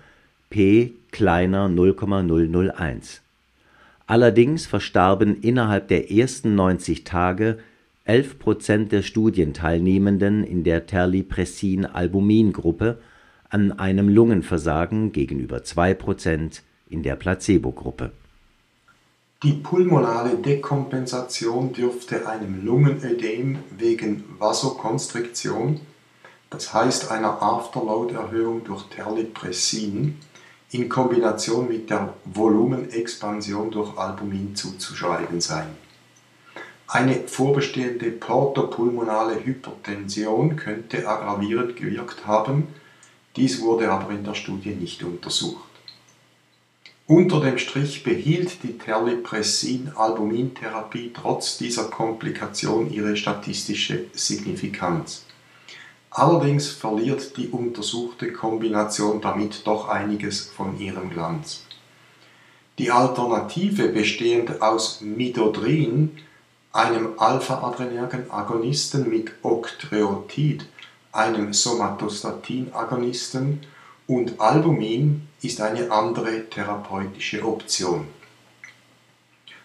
p 0.49 0.95
kleiner 1.13 1.69
0,001. 1.69 3.23
Allerdings 4.11 4.67
verstarben 4.67 5.41
innerhalb 5.41 5.87
der 5.87 6.11
ersten 6.11 6.57
90 6.57 7.05
Tage 7.05 7.61
11 8.07 8.41
Prozent 8.41 8.91
der 8.91 9.03
Studienteilnehmenden 9.03 10.43
in 10.43 10.65
der 10.65 10.87
Terlipressin-Albumin-Gruppe 10.87 12.99
an 13.51 13.71
einem 13.71 14.09
Lungenversagen 14.09 15.13
gegenüber 15.13 15.63
2 15.63 15.95
Prozent 15.95 16.65
in 16.89 17.05
der 17.05 17.15
Placebo-Gruppe. 17.15 18.11
Die 19.45 19.53
pulmonale 19.53 20.39
Dekompensation 20.39 21.73
dürfte 21.73 22.29
einem 22.29 22.65
Lungenödem 22.65 23.59
wegen 23.79 24.25
Vasokonstriktion, 24.41 25.79
das 26.51 26.75
heißt 26.75 27.13
einer 27.13 27.41
Afterload-Erhöhung 27.41 28.65
durch 28.65 28.89
Terlipressin, 28.89 30.17
in 30.73 30.89
Kombination 30.89 31.69
mit 31.69 31.91
der 31.91 32.15
Volumenexpansion 32.25 33.71
durch 33.71 33.99
Albumin 33.99 34.55
zuzuschreiben 34.55 35.41
sein. 35.41 35.67
Eine 36.87 37.27
vorbestehende 37.27 38.11
portopulmonale 38.11 39.45
Hypertension 39.45 40.55
könnte 40.57 41.09
aggravierend 41.09 41.77
gewirkt 41.77 42.27
haben, 42.27 42.69
dies 43.37 43.61
wurde 43.61 43.91
aber 43.91 44.11
in 44.11 44.25
der 44.25 44.35
Studie 44.35 44.71
nicht 44.71 45.05
untersucht. 45.05 45.69
Unter 47.07 47.41
dem 47.41 47.59
Strich 47.59 48.03
behielt 48.05 48.63
die 48.63 48.79
Terlipressin-Albumintherapie 48.79 51.13
trotz 51.13 51.59
dieser 51.59 51.85
Komplikation 51.85 52.91
ihre 52.93 53.17
statistische 53.17 54.07
Signifikanz. 54.13 55.25
Allerdings 56.11 56.69
verliert 56.69 57.37
die 57.37 57.49
untersuchte 57.49 58.33
Kombination 58.33 59.21
damit 59.21 59.67
doch 59.67 59.89
einiges 59.89 60.41
von 60.41 60.81
ihrem 60.81 61.11
Glanz. 61.11 61.63
Die 62.79 62.91
Alternative 62.91 63.89
bestehend 63.89 64.61
aus 64.61 65.01
Midodrin 65.03 66.19
einem 66.73 67.15
Alpha-Adrenergen-Agonisten 67.17 69.09
mit 69.09 69.31
Octreotid, 69.43 70.67
einem 71.13 71.53
Somatostatin-Agonisten 71.53 73.61
und 74.07 74.41
Albumin 74.41 75.29
ist 75.43 75.61
eine 75.61 75.91
andere 75.91 76.49
therapeutische 76.49 77.45
Option. 77.45 78.07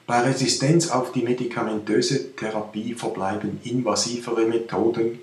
Bei 0.06 0.22
Resistenz 0.22 0.90
auf 0.90 1.12
die 1.12 1.24
medikamentöse 1.24 2.36
Therapie 2.36 2.94
verbleiben 2.94 3.60
invasivere 3.64 4.46
Methoden 4.46 5.20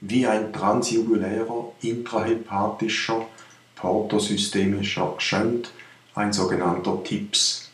wie 0.00 0.26
ein 0.26 0.52
transjugulärer 0.52 1.72
intrahepatischer 1.82 3.26
portosystemischer 3.74 5.14
Shunt, 5.18 5.70
ein 6.14 6.32
sogenannter 6.32 7.02
TIPS. 7.04 7.70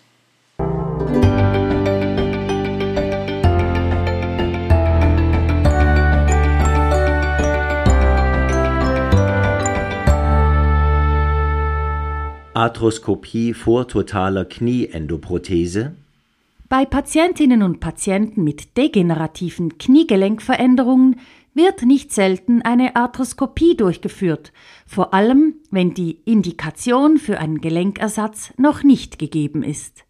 Arthroskopie 12.55 13.53
vor 13.53 13.89
totaler 13.89 14.45
Knieendoprothese 14.45 15.97
Bei 16.69 16.85
Patientinnen 16.85 17.63
und 17.63 17.81
Patienten 17.81 18.45
mit 18.45 18.77
degenerativen 18.77 19.77
Kniegelenkveränderungen 19.77 21.17
wird 21.55 21.83
nicht 21.83 22.13
selten 22.13 22.63
eine 22.63 22.97
Arthroskopie 22.97 23.77
durchgeführt, 23.77 24.53
vor 24.87 25.15
allem 25.15 25.55
wenn 25.71 25.95
die 25.95 26.21
Indikation 26.25 27.17
für 27.19 27.39
einen 27.39 27.61
Gelenkersatz 27.61 28.53
noch 28.57 28.83
nicht 28.83 29.19
gegeben 29.19 29.63
ist. 29.63 30.05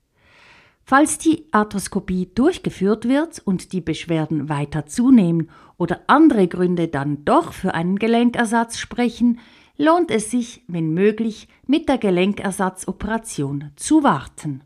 Falls 0.86 1.16
die 1.16 1.46
Arthroskopie 1.50 2.30
durchgeführt 2.34 3.08
wird 3.08 3.40
und 3.44 3.72
die 3.72 3.80
Beschwerden 3.80 4.48
weiter 4.50 4.84
zunehmen 4.84 5.48
oder 5.78 6.02
andere 6.08 6.46
Gründe 6.46 6.88
dann 6.88 7.24
doch 7.24 7.52
für 7.54 7.74
einen 7.74 7.98
Gelenkersatz 7.98 8.78
sprechen, 8.78 9.38
lohnt 9.76 10.10
es 10.10 10.30
sich, 10.30 10.62
wenn 10.68 10.92
möglich, 10.92 11.48
mit 11.66 11.88
der 11.88 11.98
Gelenkersatzoperation 11.98 13.70
zu 13.76 14.02
warten. 14.02 14.62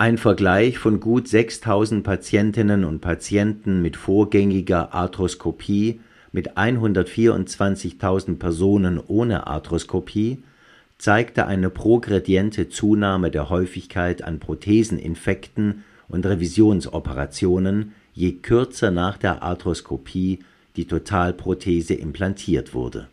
Ein 0.00 0.16
Vergleich 0.16 0.78
von 0.78 1.00
gut 1.00 1.26
6000 1.26 2.04
Patientinnen 2.04 2.84
und 2.84 3.00
Patienten 3.00 3.82
mit 3.82 3.96
vorgängiger 3.96 4.94
Arthroskopie 4.94 5.98
mit 6.30 6.56
124.000 6.56 8.38
Personen 8.38 9.00
ohne 9.04 9.48
Arthroskopie 9.48 10.40
zeigte 10.98 11.46
eine 11.46 11.68
progrediente 11.68 12.68
Zunahme 12.68 13.32
der 13.32 13.50
Häufigkeit 13.50 14.22
an 14.22 14.38
Protheseninfekten 14.38 15.82
und 16.08 16.24
Revisionsoperationen, 16.24 17.92
je 18.14 18.34
kürzer 18.34 18.92
nach 18.92 19.18
der 19.18 19.42
Arthroskopie 19.42 20.38
die 20.76 20.84
Totalprothese 20.84 21.94
implantiert 21.94 22.72
wurde. 22.72 23.08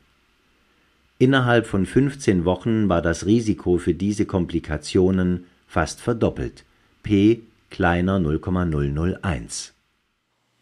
Innerhalb 1.17 1.65
von 1.65 1.87
15 1.87 2.45
Wochen 2.45 2.89
war 2.89 3.01
das 3.01 3.25
Risiko 3.25 3.79
für 3.79 3.95
diese 3.95 4.27
Komplikationen 4.27 5.45
fast 5.67 5.99
verdoppelt, 5.99 6.63
p 7.05 7.43
kleiner 7.69 8.19
0,001. 8.19 9.73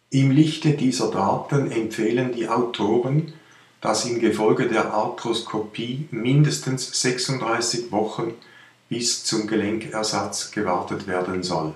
Im 0.10 0.30
Lichte 0.30 0.74
dieser 0.74 1.10
Daten 1.10 1.72
empfehlen 1.72 2.34
die 2.34 2.50
Autoren, 2.50 3.32
dass 3.80 4.06
im 4.06 4.20
Gefolge 4.20 4.68
der 4.68 4.94
Arthroskopie 4.94 6.10
mindestens 6.12 7.02
36 7.02 7.92
Wochen 7.92 8.34
bis 8.90 9.24
zum 9.24 9.48
Gelenkersatz 9.48 10.52
gewartet 10.52 11.08
werden 11.08 11.44
soll 11.44 11.74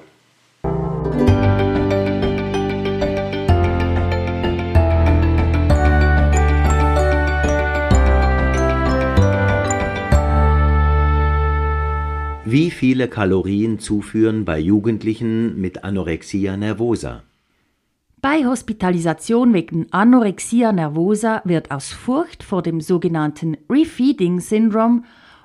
Wie 12.49 12.71
viele 12.71 13.09
Kalorien 13.09 13.77
zuführen 13.77 14.45
bei 14.45 14.57
Jugendlichen 14.57 15.59
mit 15.59 15.83
Anorexia 15.83 16.55
nervosa? 16.55 17.23
Bei 18.21 18.45
Hospitalisation 18.45 19.53
wegen 19.53 19.87
Anorexia 19.91 20.71
nervosa 20.71 21.41
wird 21.43 21.71
aus 21.71 21.91
Furcht 21.91 22.43
vor 22.43 22.61
dem 22.61 22.79
sogenannten 22.79 23.57
Refeeding 23.69 24.39
Syndrome 24.39 25.03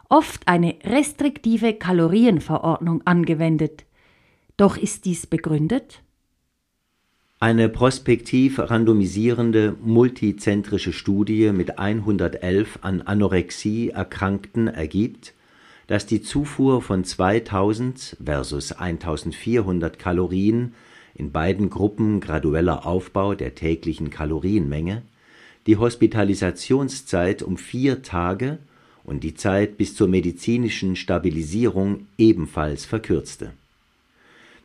oft 0.08 0.46
eine 0.46 0.76
restriktive 0.84 1.72
Kalorienverordnung 1.72 3.02
angewendet. 3.04 3.84
Doch 4.56 4.76
ist 4.76 5.04
dies 5.04 5.26
begründet? 5.26 6.02
Eine 7.40 7.68
prospektiv 7.68 8.60
randomisierende 8.60 9.74
multizentrische 9.82 10.92
Studie 10.92 11.50
mit 11.50 11.80
111 11.80 12.78
an 12.82 13.02
Anorexie 13.02 13.88
Erkrankten 13.88 14.68
ergibt, 14.68 15.34
dass 15.92 16.06
die 16.06 16.22
Zufuhr 16.22 16.80
von 16.80 17.04
2000 17.04 18.16
versus 18.24 18.72
1400 18.72 19.98
Kalorien 19.98 20.72
in 21.14 21.32
beiden 21.32 21.68
Gruppen 21.68 22.20
gradueller 22.20 22.86
Aufbau 22.86 23.34
der 23.34 23.54
täglichen 23.54 24.08
Kalorienmenge 24.08 25.02
die 25.66 25.76
Hospitalisationszeit 25.76 27.42
um 27.42 27.58
vier 27.58 28.00
Tage 28.00 28.56
und 29.04 29.22
die 29.22 29.34
Zeit 29.34 29.76
bis 29.76 29.94
zur 29.94 30.08
medizinischen 30.08 30.96
Stabilisierung 30.96 32.06
ebenfalls 32.16 32.86
verkürzte. 32.86 33.50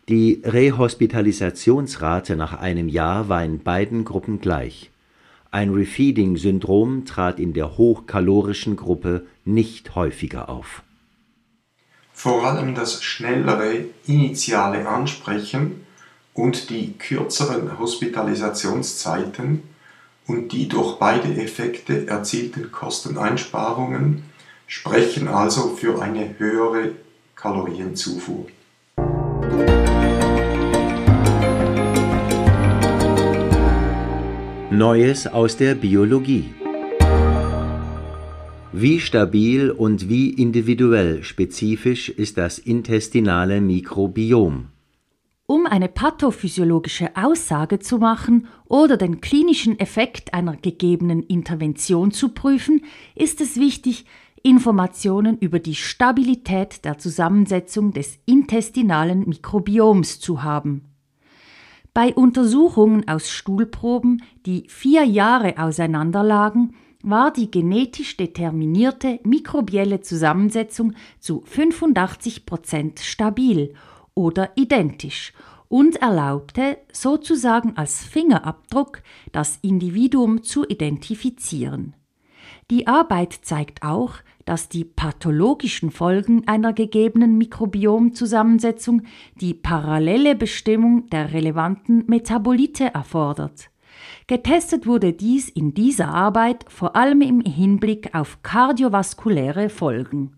Die 0.08 0.42
Rehospitalisationsrate 0.46 2.38
nach 2.38 2.58
einem 2.58 2.88
Jahr 2.88 3.28
war 3.28 3.44
in 3.44 3.60
beiden 3.60 4.06
Gruppen 4.06 4.40
gleich. 4.40 4.92
Ein 5.52 5.74
Refeeding-Syndrom 5.74 7.04
trat 7.04 7.38
in 7.38 7.52
der 7.52 7.78
hochkalorischen 7.78 8.78
Gruppe 8.78 9.26
nicht 9.44 9.94
häufiger 9.94 10.48
auf 10.48 10.84
vor 12.18 12.48
allem 12.48 12.74
das 12.74 13.04
schnellere 13.04 13.86
initiale 14.08 14.90
Ansprechen 14.90 15.86
und 16.34 16.72
die 16.72 16.94
kürzeren 16.98 17.78
Hospitalisationszeiten 17.78 19.62
und 20.26 20.52
die 20.52 20.68
durch 20.68 20.98
beide 20.98 21.40
Effekte 21.40 22.08
erzielten 22.08 22.72
Kosteneinsparungen 22.72 24.24
sprechen 24.66 25.28
also 25.28 25.76
für 25.76 26.02
eine 26.02 26.40
höhere 26.40 26.94
Kalorienzufuhr. 27.36 28.48
Neues 34.72 35.28
aus 35.28 35.56
der 35.56 35.76
Biologie 35.76 36.56
wie 38.82 39.00
stabil 39.00 39.72
und 39.72 40.10
wie 40.10 40.30
individuell 40.30 41.24
spezifisch 41.24 42.10
ist 42.10 42.38
das 42.38 42.60
intestinale 42.60 43.62
Mikrobiom? 43.62 44.68
Um 45.48 45.66
eine 45.66 45.88
pathophysiologische 45.88 47.16
Aussage 47.16 47.80
zu 47.80 47.98
machen 47.98 48.48
oder 48.66 48.98
den 48.98 49.22
klinischen 49.22 49.80
Effekt 49.80 50.34
einer 50.34 50.58
gegebenen 50.58 51.24
Intervention 51.24 52.12
zu 52.12 52.30
prüfen, 52.30 52.82
ist 53.16 53.42
es 53.42 53.56
wichtig, 53.56 54.06
Informationen 54.44 55.38
über 55.40 55.60
die 55.60 55.76
Stabilität 55.76 56.86
der 56.86 56.98
Zusammensetzung 56.98 57.94
des 57.94 58.20
intestinalen 58.26 59.28
Mikrobioms 59.28 60.20
zu 60.20 60.44
haben. 60.44 60.84
Bei 61.94 62.14
Untersuchungen 62.14 63.08
aus 63.08 63.32
Stuhlproben, 63.32 64.22
die 64.46 64.66
vier 64.68 65.04
Jahre 65.04 65.58
auseinanderlagen, 65.58 66.76
war 67.10 67.32
die 67.32 67.50
genetisch 67.50 68.18
determinierte 68.18 69.20
mikrobielle 69.24 70.02
Zusammensetzung 70.02 70.94
zu 71.20 71.42
85 71.46 72.46
Prozent 72.46 73.00
stabil 73.00 73.74
oder 74.14 74.52
identisch 74.56 75.34
und 75.70 75.98
erlaubte 75.98 76.78
sozusagen 76.92 77.78
als 77.78 78.04
Fingerabdruck 78.04 79.02
das 79.32 79.60
Individuum 79.62 80.44
zu 80.44 80.66
identifizieren. 80.68 81.96
Die 82.70 82.88
Arbeit 82.88 83.34
zeigt 83.42 83.84
auch, 83.84 84.16
dass 84.44 84.68
die 84.68 84.84
pathologischen 84.84 85.92
Folgen 85.92 86.48
einer 86.48 86.74
gegebenen 86.74 87.38
Mikrobiomzusammensetzung 87.38 89.04
die 89.40 89.54
parallele 89.54 90.36
Bestimmung 90.36 91.10
der 91.10 91.34
relevanten 91.34 92.06
Metabolite 92.08 92.94
erfordert. 92.94 93.70
Getestet 94.28 94.86
wurde 94.86 95.14
dies 95.14 95.50
in 95.50 95.74
dieser 95.74 96.10
Arbeit 96.10 96.66
vor 96.68 96.96
allem 96.96 97.22
im 97.22 97.42
Hinblick 97.42 98.14
auf 98.14 98.40
kardiovaskuläre 98.44 99.70
Folgen. 99.70 100.34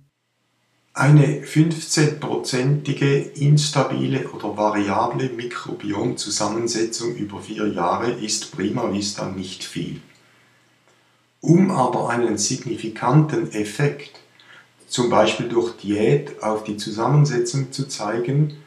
Eine 0.94 1.44
15-prozentige 1.44 3.32
instabile 3.40 4.30
oder 4.32 4.58
variable 4.58 5.30
Mikrobiomzusammensetzung 5.30 7.16
über 7.16 7.40
vier 7.40 7.68
Jahre 7.68 8.12
ist 8.12 8.52
prima 8.52 8.92
vista 8.92 9.30
nicht 9.30 9.64
viel. 9.64 10.02
Um 11.42 11.72
aber 11.72 12.10
einen 12.10 12.38
signifikanten 12.38 13.52
Effekt, 13.54 14.20
zum 14.88 15.10
Beispiel 15.10 15.48
durch 15.48 15.78
Diät, 15.78 16.44
auf 16.44 16.66
die 16.66 16.76
Zusammensetzung 16.76 17.72
zu 17.72 17.88
zeigen, 17.88 18.58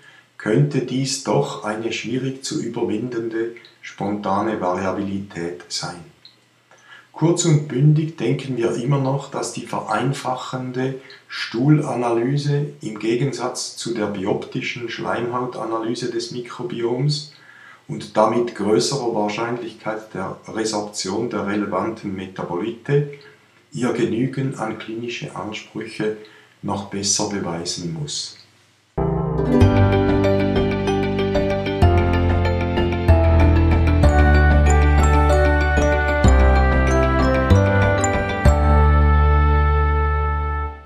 könnte 0.42 0.80
dies 0.80 1.22
doch 1.22 1.62
eine 1.62 1.92
schwierig 1.92 2.44
zu 2.44 2.60
überwindende 2.60 3.52
spontane 3.80 4.60
Variabilität 4.60 5.62
sein. 5.68 6.04
Kurz 7.12 7.44
und 7.44 7.68
bündig 7.68 8.16
denken 8.16 8.56
wir 8.56 8.74
immer 8.74 8.98
noch, 8.98 9.30
dass 9.30 9.52
die 9.52 9.66
vereinfachende 9.66 10.96
Stuhlanalyse 11.28 12.66
im 12.80 12.98
Gegensatz 12.98 13.76
zu 13.76 13.94
der 13.94 14.06
bioptischen 14.06 14.88
Schleimhautanalyse 14.88 16.10
des 16.10 16.32
Mikrobioms 16.32 17.34
und 17.86 18.16
damit 18.16 18.56
größerer 18.56 19.14
Wahrscheinlichkeit 19.14 20.12
der 20.14 20.38
Resorption 20.48 21.30
der 21.30 21.46
relevanten 21.46 22.16
Metabolite 22.16 23.12
ihr 23.72 23.92
Genügen 23.92 24.56
an 24.56 24.78
klinische 24.78 25.36
Ansprüche 25.36 26.16
noch 26.62 26.86
besser 26.90 27.28
beweisen 27.28 27.92
muss. 27.92 28.38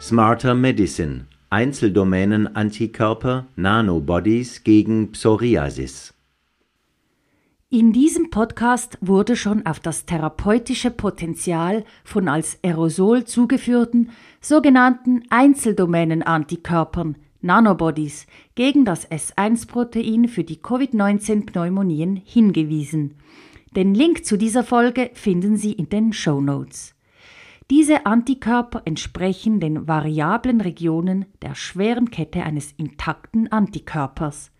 Smarter 0.06 0.54
Medicine 0.54 1.26
Einzeldomänen 1.50 2.54
Antikörper 2.54 3.48
Nanobodies 3.56 4.62
gegen 4.62 5.10
Psoriasis 5.10 6.14
in 7.70 7.92
diesem 7.92 8.30
Podcast 8.30 8.98
wurde 9.00 9.34
schon 9.34 9.66
auf 9.66 9.80
das 9.80 10.06
therapeutische 10.06 10.92
Potenzial 10.92 11.84
von 12.04 12.28
als 12.28 12.60
Aerosol 12.62 13.24
zugeführten 13.24 14.10
sogenannten 14.40 15.24
Einzeldomänen-Antikörpern 15.30 17.16
Nanobodies 17.40 18.28
gegen 18.54 18.84
das 18.84 19.10
S1-Protein 19.10 20.28
für 20.28 20.44
die 20.44 20.62
Covid-19-Pneumonien 20.62 22.22
hingewiesen. 22.24 23.16
Den 23.74 23.92
Link 23.92 24.24
zu 24.24 24.38
dieser 24.38 24.62
Folge 24.62 25.10
finden 25.14 25.56
Sie 25.56 25.72
in 25.72 25.88
den 25.88 26.12
Show 26.12 26.40
Notes. 26.40 26.95
Diese 27.70 28.06
Antikörper 28.06 28.82
entsprechen 28.84 29.58
den 29.58 29.88
variablen 29.88 30.60
Regionen 30.60 31.24
der 31.42 31.56
schweren 31.56 32.10
Kette 32.10 32.44
eines 32.44 32.70
intakten 32.72 33.50
Antikörpers. 33.50 34.52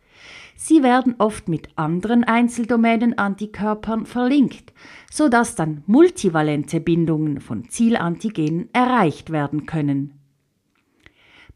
Sie 0.57 0.83
werden 0.83 1.15
oft 1.19 1.49
mit 1.49 1.69
anderen 1.77 2.25
Einzeldomänen-Antikörpern 2.25 4.07
verlinkt, 4.07 4.73
sodass 5.11 5.55
dann 5.55 5.85
multivalente 5.87 6.81
Bindungen 6.81 7.41
von 7.41 7.69
Zielantigenen 7.69 8.71
erreicht 8.73 9.31
werden 9.31 9.67
können. 9.67 10.19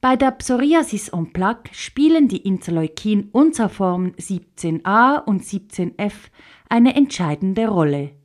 Bei 0.00 0.16
der 0.16 0.30
Psoriasis 0.30 1.08
en 1.08 1.32
plaque 1.32 1.74
spielen 1.74 2.28
die 2.28 2.46
Interleukin-Unterformen 2.46 4.14
17a 4.14 5.24
und 5.24 5.42
17f 5.42 6.30
eine 6.68 6.94
entscheidende 6.94 7.68
Rolle. 7.68 8.19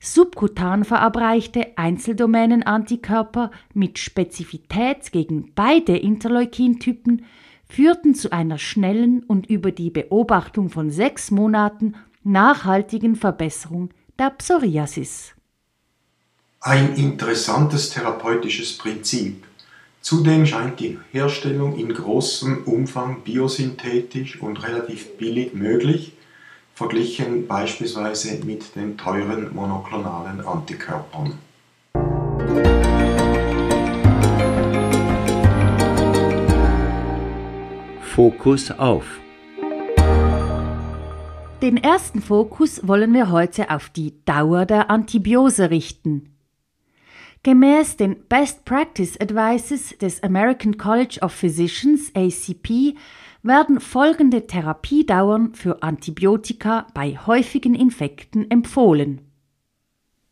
Subkutan 0.00 0.84
verabreichte 0.84 1.76
Einzeldomänen-Antikörper 1.76 3.50
mit 3.74 3.98
Spezifität 3.98 5.10
gegen 5.10 5.52
beide 5.54 5.96
Interleukintypen 5.96 7.24
führten 7.68 8.14
zu 8.14 8.32
einer 8.32 8.58
schnellen 8.58 9.22
und 9.24 9.50
über 9.50 9.72
die 9.72 9.90
Beobachtung 9.90 10.70
von 10.70 10.90
sechs 10.90 11.30
Monaten 11.30 11.94
nachhaltigen 12.22 13.16
Verbesserung 13.16 13.90
der 14.18 14.30
Psoriasis. 14.30 15.34
Ein 16.60 16.94
interessantes 16.94 17.90
therapeutisches 17.90 18.78
Prinzip. 18.78 19.44
Zudem 20.00 20.46
scheint 20.46 20.80
die 20.80 20.98
Herstellung 21.12 21.76
in 21.76 21.92
großem 21.92 22.64
Umfang 22.64 23.22
biosynthetisch 23.22 24.40
und 24.40 24.62
relativ 24.62 25.16
billig 25.18 25.54
möglich, 25.54 26.12
verglichen 26.78 27.48
beispielsweise 27.48 28.38
mit 28.44 28.76
den 28.76 28.96
teuren 28.96 29.52
monoklonalen 29.52 30.40
Antikörpern. 30.46 31.36
Fokus 38.00 38.70
auf. 38.70 39.04
Den 41.60 41.78
ersten 41.78 42.22
Fokus 42.22 42.86
wollen 42.86 43.12
wir 43.12 43.32
heute 43.32 43.70
auf 43.70 43.90
die 43.90 44.24
Dauer 44.24 44.64
der 44.64 44.88
Antibiose 44.88 45.70
richten. 45.70 46.36
Gemäß 47.42 47.96
den 47.96 48.28
Best 48.28 48.64
Practice 48.64 49.20
Advices 49.20 49.98
des 49.98 50.22
American 50.22 50.76
College 50.76 51.18
of 51.22 51.32
Physicians 51.32 52.12
ACP 52.14 52.94
werden 53.42 53.80
folgende 53.80 54.46
Therapiedauern 54.46 55.54
für 55.54 55.82
Antibiotika 55.82 56.86
bei 56.94 57.16
häufigen 57.16 57.74
Infekten 57.74 58.50
empfohlen. 58.50 59.20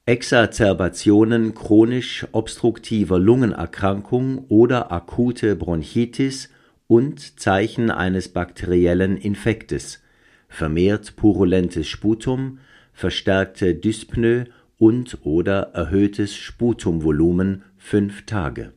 Exazerbationen 0.07 1.55
chronisch 1.55 2.27
obstruktiver 2.31 3.19
Lungenerkrankung 3.19 4.45
oder 4.49 4.93
akute 4.93 5.57
Bronchitis 5.57 6.49
und 6.87 7.41
Zeichen 7.41 7.91
eines 7.91 8.29
bakteriellen 8.29 9.17
Infektes, 9.17 10.01
vermehrt 10.49 11.17
purulentes 11.17 11.89
Sputum, 11.89 12.61
verstärkte 12.93 13.75
Dyspnoe 13.75 14.45
und/oder 14.79 15.73
erhöhtes 15.75 16.37
Sputumvolumen 16.37 17.65
fünf 17.77 18.27
Tage. 18.27 18.73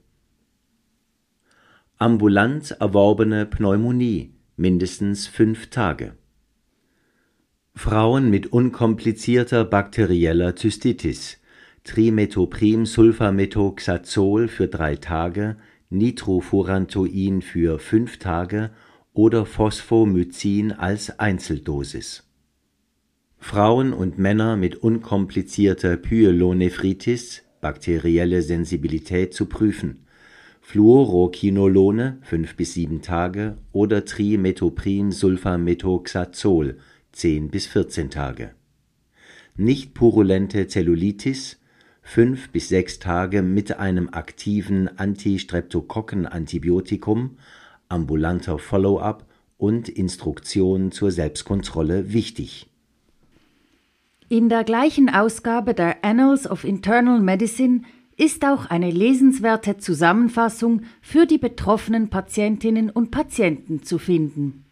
Ambulant 2.01 2.77
erworbene 2.79 3.45
Pneumonie 3.45 4.31
mindestens 4.55 5.27
fünf 5.27 5.69
Tage. 5.69 6.13
Frauen 7.75 8.29
mit 8.29 8.53
unkomplizierter 8.53 9.65
bakterieller 9.65 10.55
Zystitis 10.55 11.39
Trimethoprim-Sulfamethoxazol 11.83 14.47
für 14.47 14.69
drei 14.69 14.95
Tage 14.95 15.57
Nitrofurantoin 15.89 17.41
für 17.41 17.79
fünf 17.79 18.17
Tage 18.17 18.69
oder 19.11 19.45
Phosphomycin 19.45 20.71
als 20.71 21.19
Einzeldosis. 21.19 22.23
Frauen 23.39 23.91
und 23.91 24.17
Männer 24.17 24.55
mit 24.55 24.77
unkomplizierter 24.77 25.97
Pyelonephritis 25.97 27.43
(bakterielle 27.59 28.41
Sensibilität 28.41 29.33
zu 29.33 29.47
prüfen), 29.47 30.05
Fluoroquinolone 30.69 32.19
fünf 32.21 32.55
bis 32.55 32.75
sieben 32.75 33.01
Tage 33.01 33.57
oder 33.71 34.05
Trimethoprim-Sulfamethoxazol 34.05 36.77
zehn 37.11 37.49
bis 37.49 37.65
vierzehn 37.65 38.11
Tage. 38.11 38.51
Nicht 39.57 39.95
purulente 39.95 40.67
Zellulitis 40.67 41.59
fünf 42.03 42.51
bis 42.51 42.69
sechs 42.69 42.99
Tage 42.99 43.41
mit 43.41 43.79
einem 43.79 44.09
aktiven 44.11 44.95
Antistreptokokkenantibiotikum, 44.95 47.39
ambulanter 47.87 48.59
Follow-up 48.59 49.25
und 49.57 49.89
Instruktion 49.89 50.91
zur 50.91 51.09
Selbstkontrolle 51.09 52.13
wichtig. 52.13 52.69
In 54.27 54.49
der 54.49 54.63
gleichen 54.63 55.09
Ausgabe 55.09 55.73
der 55.73 56.05
Annals 56.05 56.47
of 56.47 56.63
Internal 56.63 57.21
Medicine 57.21 57.81
ist 58.19 58.43
auch 58.43 58.65
eine 58.65 58.91
lesenswerte 58.91 59.77
Zusammenfassung 59.77 60.81
für 61.01 61.25
die 61.25 61.37
betroffenen 61.37 62.09
Patientinnen 62.09 62.89
und 62.89 63.11
Patienten 63.11 63.83
zu 63.83 63.97
finden. 63.97 64.65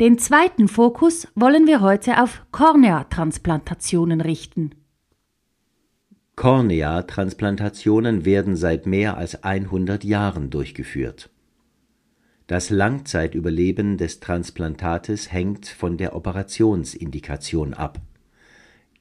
Den 0.00 0.18
zweiten 0.18 0.66
Fokus 0.66 1.28
wollen 1.36 1.66
wir 1.68 1.82
heute 1.82 2.20
auf 2.22 2.42
Korneatransplantationen 2.50 4.20
richten. 4.20 4.79
Korneatransplantationen 6.40 8.24
werden 8.24 8.56
seit 8.56 8.86
mehr 8.86 9.18
als 9.18 9.44
100 9.44 10.04
Jahren 10.04 10.48
durchgeführt. 10.48 11.28
Das 12.46 12.70
Langzeitüberleben 12.70 13.98
des 13.98 14.20
Transplantates 14.20 15.30
hängt 15.30 15.66
von 15.66 15.98
der 15.98 16.16
Operationsindikation 16.16 17.74
ab. 17.74 18.00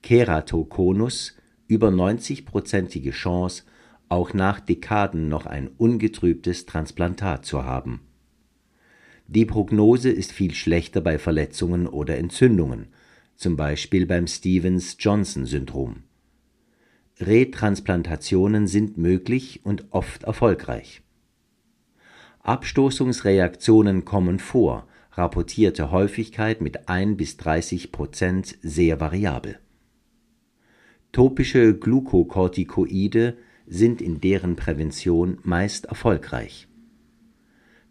Keratokonus 0.04 1.38
über 1.70 1.88
90-prozentige 1.88 3.12
Chance, 3.12 3.64
auch 4.10 4.34
nach 4.34 4.60
Dekaden 4.60 5.30
noch 5.30 5.46
ein 5.46 5.70
ungetrübtes 5.78 6.66
Transplantat 6.66 7.46
zu 7.46 7.64
haben 7.64 8.02
die 9.32 9.46
Prognose 9.46 10.10
ist 10.10 10.32
viel 10.32 10.56
schlechter 10.56 11.02
bei 11.02 11.20
Verletzungen 11.20 11.86
oder 11.86 12.18
Entzündungen, 12.18 12.88
zum 13.36 13.56
Beispiel 13.58 14.08
beim 14.08 14.26
Stevens-Johnson-Syndrom. 14.26 16.02
Retransplantationen 17.22 18.68
sind 18.68 18.98
möglich 18.98 19.62
und 19.64 19.86
oft 19.92 20.24
erfolgreich. 20.24 21.02
Abstoßungsreaktionen 22.40 24.06
kommen 24.06 24.40
vor, 24.40 24.88
rapportierte 25.12 25.92
Häufigkeit 25.92 26.62
mit 26.62 26.88
1 26.88 27.18
bis 27.18 27.36
30 27.36 27.92
Prozent 27.92 28.58
sehr 28.62 29.02
variabel. 29.02 29.60
Topische 31.12 31.78
Glukokortikoide 31.78 33.38
sind 33.68 34.02
in 34.02 34.22
deren 34.22 34.56
Prävention 34.56 35.40
meist 35.44 35.86
erfolgreich. 35.86 36.68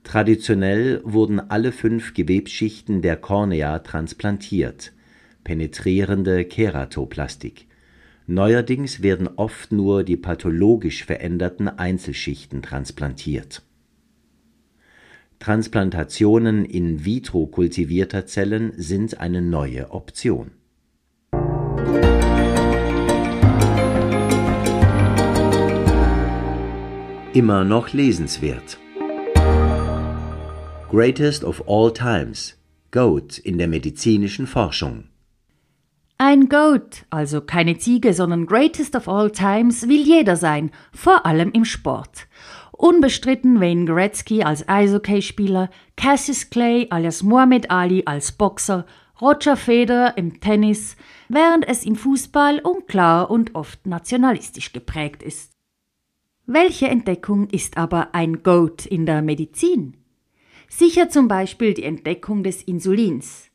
Traditionell 0.04 1.02
wurden 1.04 1.38
alle 1.38 1.72
fünf 1.72 2.14
Gewebsschichten 2.14 3.02
der 3.02 3.16
Kornea 3.16 3.80
transplantiert 3.80 4.94
(penetrierende 5.44 6.46
Keratoplastik). 6.46 7.67
Neuerdings 8.30 9.02
werden 9.02 9.26
oft 9.36 9.72
nur 9.72 10.04
die 10.04 10.18
pathologisch 10.18 11.02
veränderten 11.06 11.66
Einzelschichten 11.66 12.60
transplantiert. 12.60 13.62
Transplantationen 15.38 16.66
in 16.66 17.06
vitro 17.06 17.46
kultivierter 17.46 18.26
Zellen 18.26 18.74
sind 18.76 19.18
eine 19.18 19.40
neue 19.40 19.92
Option. 19.92 20.50
Immer 27.32 27.64
noch 27.64 27.94
lesenswert. 27.94 28.78
Greatest 30.90 31.44
of 31.44 31.66
all 31.66 31.90
times. 31.94 32.58
Goat 32.90 33.38
in 33.38 33.56
der 33.56 33.68
medizinischen 33.68 34.46
Forschung. 34.46 35.04
Ein 36.20 36.48
Goat, 36.48 37.04
also 37.11 37.40
keine 37.40 37.78
Ziege, 37.78 38.12
sondern 38.12 38.46
Greatest 38.46 38.96
of 38.96 39.09
all 39.09 39.31
times, 39.31 39.87
will 39.87 40.02
jeder 40.02 40.35
sein, 40.35 40.72
vor 40.92 41.24
allem 41.24 41.52
im 41.52 41.64
Sport. 41.64 42.26
Unbestritten 42.72 43.61
Wayne 43.61 43.85
Gretzky 43.85 44.42
als 44.42 44.68
Eishockeyspieler, 44.68 45.70
Cassius 45.96 46.50
Clay 46.50 46.88
alias 46.90 47.22
Muhammad 47.22 47.70
Ali 47.70 48.02
als 48.04 48.33
Boxer, 48.33 48.85
Roger 49.20 49.57
Federer 49.57 50.16
im 50.16 50.40
Tennis, 50.40 50.96
während 51.28 51.68
es 51.68 51.85
im 51.85 51.94
Fußball 51.94 52.59
unklar 52.64 53.31
und 53.31 53.54
oft 53.54 53.87
nationalistisch 53.87 54.72
geprägt 54.72 55.22
ist. 55.22 55.52
Welche 56.46 56.88
Entdeckung 56.88 57.48
ist 57.48 57.76
aber 57.76 58.12
ein 58.16 58.42
Goat 58.42 58.87
in 58.87 59.07
der 59.07 59.22
Medizin? 59.22 59.96
Sicher 60.68 61.11
zum 61.11 61.28
Beispiel 61.28 61.74
die 61.74 61.85
Entdeckung 61.85 62.42
des 62.42 62.64
Insulins. 62.64 63.47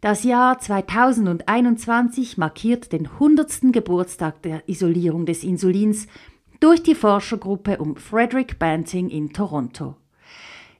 Das 0.00 0.22
Jahr 0.22 0.60
2021 0.60 2.38
markiert 2.38 2.92
den 2.92 3.08
100. 3.08 3.72
Geburtstag 3.72 4.40
der 4.42 4.62
Isolierung 4.68 5.26
des 5.26 5.42
Insulins 5.42 6.06
durch 6.60 6.84
die 6.84 6.94
Forschergruppe 6.94 7.78
um 7.78 7.96
Frederick 7.96 8.60
Banting 8.60 9.10
in 9.10 9.32
Toronto. 9.32 9.96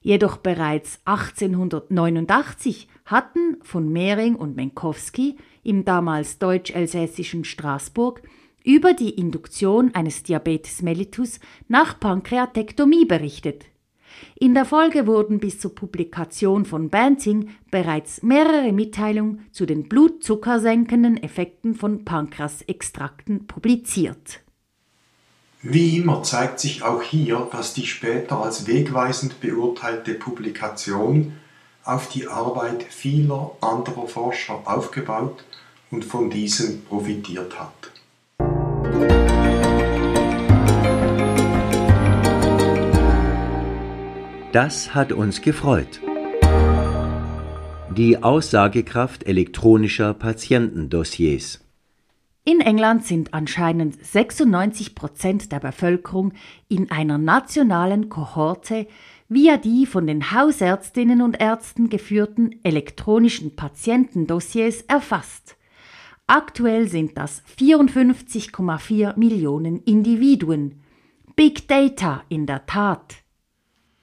Jedoch 0.02 0.36
bereits 0.36 1.00
1889 1.04 2.86
hatten 3.06 3.56
von 3.62 3.92
Mehring 3.92 4.36
und 4.36 4.54
Menkowski 4.54 5.36
im 5.64 5.84
damals 5.84 6.38
deutsch-elsässischen 6.38 7.44
Straßburg 7.44 8.22
über 8.62 8.94
die 8.94 9.10
Induktion 9.10 9.96
eines 9.96 10.22
Diabetes 10.22 10.80
mellitus 10.80 11.40
nach 11.66 11.98
Pankreatektomie 11.98 13.04
berichtet. 13.04 13.64
In 14.36 14.54
der 14.54 14.64
Folge 14.64 15.06
wurden 15.06 15.38
bis 15.38 15.58
zur 15.58 15.74
Publikation 15.74 16.64
von 16.64 16.90
Banting 16.90 17.50
bereits 17.70 18.22
mehrere 18.22 18.72
Mitteilungen 18.72 19.46
zu 19.52 19.66
den 19.66 19.88
blutzuckersenkenden 19.88 21.22
Effekten 21.22 21.74
von 21.74 22.04
Pankreasextrakten 22.04 23.46
publiziert. 23.46 24.40
Wie 25.60 25.96
immer 25.96 26.22
zeigt 26.22 26.60
sich 26.60 26.82
auch 26.84 27.02
hier, 27.02 27.48
dass 27.50 27.74
die 27.74 27.86
später 27.86 28.38
als 28.38 28.68
wegweisend 28.68 29.40
beurteilte 29.40 30.14
Publikation 30.14 31.32
auf 31.84 32.08
die 32.08 32.28
Arbeit 32.28 32.84
vieler 32.84 33.56
anderer 33.60 34.06
Forscher 34.06 34.62
aufgebaut 34.64 35.44
und 35.90 36.04
von 36.04 36.30
diesen 36.30 36.84
profitiert 36.84 37.58
hat. 37.58 39.37
Das 44.52 44.94
hat 44.94 45.12
uns 45.12 45.42
gefreut. 45.42 46.00
Die 47.94 48.22
Aussagekraft 48.22 49.24
elektronischer 49.24 50.14
Patientendossiers. 50.14 51.62
In 52.44 52.60
England 52.60 53.04
sind 53.04 53.34
anscheinend 53.34 54.02
96 54.02 54.94
Prozent 54.94 55.52
der 55.52 55.60
Bevölkerung 55.60 56.32
in 56.66 56.90
einer 56.90 57.18
nationalen 57.18 58.08
Kohorte 58.08 58.86
via 59.28 59.58
die 59.58 59.84
von 59.84 60.06
den 60.06 60.32
Hausärztinnen 60.32 61.20
und 61.20 61.38
Ärzten 61.38 61.90
geführten 61.90 62.58
elektronischen 62.62 63.54
Patientendossiers 63.54 64.80
erfasst. 64.80 65.58
Aktuell 66.26 66.88
sind 66.88 67.18
das 67.18 67.42
54,4 67.58 69.18
Millionen 69.18 69.82
Individuen. 69.82 70.80
Big 71.36 71.68
Data 71.68 72.22
in 72.30 72.46
der 72.46 72.64
Tat. 72.64 73.27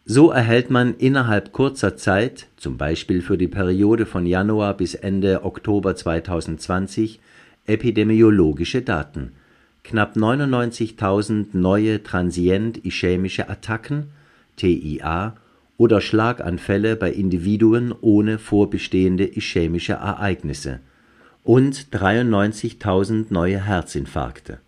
So 0.08 0.30
erhält 0.30 0.70
man 0.70 0.94
innerhalb 0.98 1.52
kurzer 1.52 1.98
Zeit, 1.98 2.46
zum 2.58 2.78
Beispiel 2.78 3.24
für 3.24 3.40
die 3.40 3.48
Periode 3.48 4.06
von 4.06 4.28
Januar 4.28 4.78
bis 4.78 4.94
Ende 4.94 5.44
Oktober 5.44 5.96
2020, 5.96 7.20
epidemiologische 7.66 8.84
Daten. 8.84 9.32
Knapp 9.84 10.16
99.000 10.16 11.48
neue 11.54 12.04
transient-ischämische 12.04 13.50
Attacken 13.50 14.12
(TIA) 14.58 15.36
oder 15.78 16.02
Schlaganfälle 16.02 16.96
bei 16.96 17.12
Individuen 17.12 17.92
ohne 18.00 18.38
vorbestehende 18.38 19.26
ischämische 19.26 19.94
Ereignisse 19.94 20.82
und 21.44 21.88
93.000 21.92 23.26
neue 23.32 23.60
Herzinfarkte. 23.60 24.60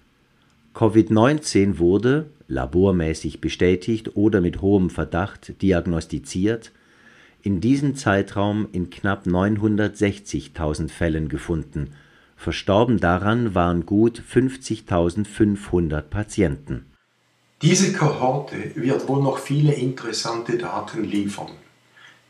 Covid-19 0.73 1.78
wurde 1.78 2.26
labormäßig 2.47 3.41
bestätigt 3.41 4.15
oder 4.15 4.41
mit 4.41 4.62
hohem 4.62 4.89
Verdacht 4.89 5.62
diagnostiziert, 5.62 6.71
in 7.41 7.62
diesem 7.62 7.95
Zeitraum 7.95 8.67
in 8.71 8.89
knapp 8.89 9.25
960.000 9.25 10.89
Fällen 10.89 11.29
gefunden, 11.29 11.93
verstorben 12.36 12.99
daran 12.99 13.55
waren 13.55 13.86
gut 13.86 14.21
50.500 14.21 16.01
Patienten. 16.01 16.86
Diese 17.62 17.91
Kohorte 17.93 18.55
wird 18.75 19.07
wohl 19.07 19.23
noch 19.23 19.39
viele 19.39 19.73
interessante 19.73 20.57
Daten 20.57 21.03
liefern. 21.03 21.51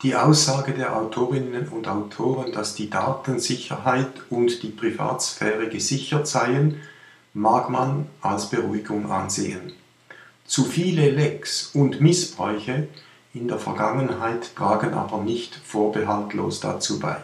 Die 0.02 0.14
Aussage 0.14 0.72
der 0.72 0.96
Autorinnen 0.96 1.68
und 1.68 1.88
Autoren, 1.88 2.52
dass 2.52 2.76
die 2.76 2.88
Datensicherheit 2.88 4.12
und 4.30 4.62
die 4.62 4.68
Privatsphäre 4.68 5.68
gesichert 5.68 6.28
seien, 6.28 6.76
mag 7.34 7.68
man 7.68 8.06
als 8.22 8.48
Beruhigung 8.48 9.10
ansehen. 9.10 9.72
Zu 10.48 10.64
viele 10.64 11.10
Lecks 11.10 11.72
und 11.74 12.00
Missbräuche 12.00 12.88
in 13.34 13.48
der 13.48 13.58
Vergangenheit 13.58 14.56
tragen 14.56 14.94
aber 14.94 15.22
nicht 15.22 15.54
vorbehaltlos 15.54 16.60
dazu 16.60 16.98
bei. 16.98 17.18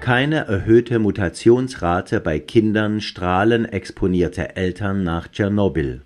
Keine 0.00 0.48
erhöhte 0.48 0.98
Mutationsrate 0.98 2.18
bei 2.18 2.40
Kindern 2.40 3.00
strahlenexponierter 3.00 4.56
Eltern 4.56 5.04
nach 5.04 5.28
Tschernobyl 5.28 6.02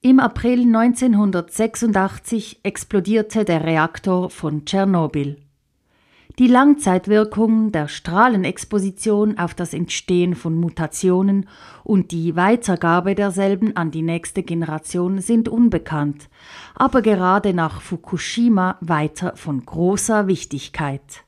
im 0.00 0.20
April 0.20 0.60
1986 0.60 2.60
explodierte 2.62 3.44
der 3.44 3.64
Reaktor 3.64 4.30
von 4.30 4.64
Tschernobyl. 4.64 5.38
Die 6.38 6.46
Langzeitwirkungen 6.46 7.72
der 7.72 7.88
Strahlenexposition 7.88 9.38
auf 9.38 9.54
das 9.54 9.74
Entstehen 9.74 10.36
von 10.36 10.54
Mutationen 10.54 11.48
und 11.82 12.12
die 12.12 12.36
Weitergabe 12.36 13.16
derselben 13.16 13.76
an 13.76 13.90
die 13.90 14.02
nächste 14.02 14.44
Generation 14.44 15.20
sind 15.20 15.48
unbekannt, 15.48 16.28
aber 16.76 17.02
gerade 17.02 17.52
nach 17.52 17.80
Fukushima 17.80 18.78
weiter 18.80 19.34
von 19.34 19.66
großer 19.66 20.28
Wichtigkeit. 20.28 21.24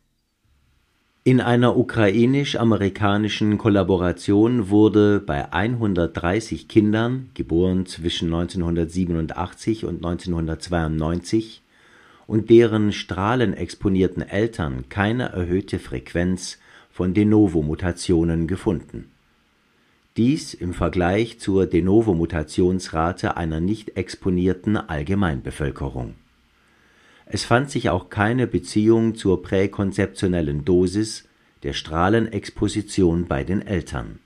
In 1.22 1.42
einer 1.42 1.76
ukrainisch-amerikanischen 1.76 3.59
Kollaboration 3.59 4.70
wurde 4.70 5.20
bei 5.20 5.52
130 5.52 6.66
Kindern, 6.66 7.28
geboren 7.35 7.85
zwischen 7.85 8.33
1987 8.33 9.85
und 9.85 9.96
1992, 9.96 11.61
und 12.26 12.48
deren 12.48 12.90
strahlenexponierten 12.90 14.22
Eltern 14.22 14.88
keine 14.88 15.24
erhöhte 15.24 15.78
Frequenz 15.78 16.56
von 16.90 17.12
De 17.12 17.26
Novo-Mutationen 17.26 18.46
gefunden. 18.46 19.11
Dies 20.16 20.54
im 20.54 20.72
Vergleich 20.72 21.38
zur 21.38 21.66
De 21.66 21.83
Novo-Mutationsrate 21.83 23.37
einer 23.37 23.61
nicht 23.61 23.98
exponierten 23.98 24.78
Allgemeinbevölkerung 24.78 26.14
es 27.32 27.44
fand 27.44 27.70
sich 27.70 27.90
auch 27.90 28.10
keine 28.10 28.46
Beziehung 28.46 29.14
zur 29.14 29.42
präkonzeptionellen 29.42 30.64
Dosis, 30.64 31.24
der 31.62 31.72
Strahlenexposition 31.72 33.26
bei 33.26 33.44
den 33.44 33.66
Eltern. 33.66 34.18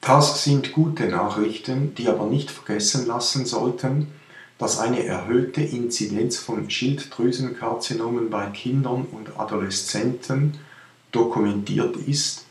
Das 0.00 0.44
sind 0.44 0.72
gute 0.72 1.06
Nachrichten, 1.08 1.94
die 1.94 2.08
aber 2.08 2.26
nicht 2.26 2.50
vergessen 2.50 3.06
lassen 3.06 3.46
sollten, 3.46 4.08
dass 4.58 4.78
eine 4.78 5.04
erhöhte 5.04 5.60
Inzidenz 5.60 6.36
von 6.38 6.68
Schilddrüsenkarzinomen 6.68 8.30
bei 8.30 8.46
Kindern 8.46 9.06
und 9.12 9.38
Adoleszenten 9.38 10.54
dokumentiert 11.12 11.96
ist 11.96 12.46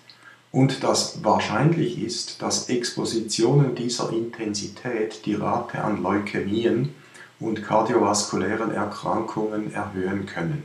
und 0.52 0.84
dass 0.84 1.24
wahrscheinlich 1.24 2.02
ist, 2.02 2.42
dass 2.42 2.70
Expositionen 2.70 3.76
dieser 3.76 4.12
Intensität 4.12 5.26
die 5.26 5.36
Rate 5.36 5.84
an 5.84 6.02
Leukämien 6.02 6.94
und 7.40 7.64
kardiovaskulären 7.64 8.72
Erkrankungen 8.72 9.74
erhöhen 9.74 10.26
können. 10.26 10.64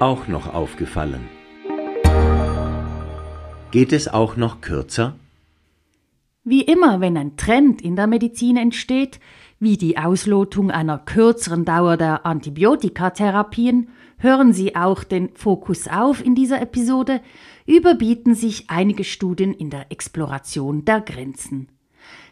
Auch 0.00 0.28
noch 0.28 0.54
aufgefallen. 0.54 1.28
Geht 3.70 3.92
es 3.92 4.08
auch 4.08 4.36
noch 4.36 4.60
kürzer? 4.60 5.16
Wie 6.44 6.62
immer, 6.62 7.00
wenn 7.00 7.16
ein 7.16 7.36
Trend 7.36 7.82
in 7.82 7.96
der 7.96 8.06
Medizin 8.06 8.56
entsteht, 8.56 9.20
wie 9.60 9.76
die 9.76 9.98
Auslotung 9.98 10.70
einer 10.70 10.98
kürzeren 10.98 11.64
Dauer 11.64 11.96
der 11.96 12.24
Antibiotikatherapien, 12.24 13.88
hören 14.18 14.52
Sie 14.52 14.76
auch 14.76 15.04
den 15.04 15.30
Fokus 15.34 15.88
auf 15.88 16.24
in 16.24 16.34
dieser 16.34 16.60
Episode, 16.60 17.20
überbieten 17.66 18.34
sich 18.34 18.64
einige 18.68 19.04
Studien 19.04 19.52
in 19.52 19.70
der 19.70 19.90
Exploration 19.90 20.84
der 20.84 21.00
Grenzen. 21.00 21.68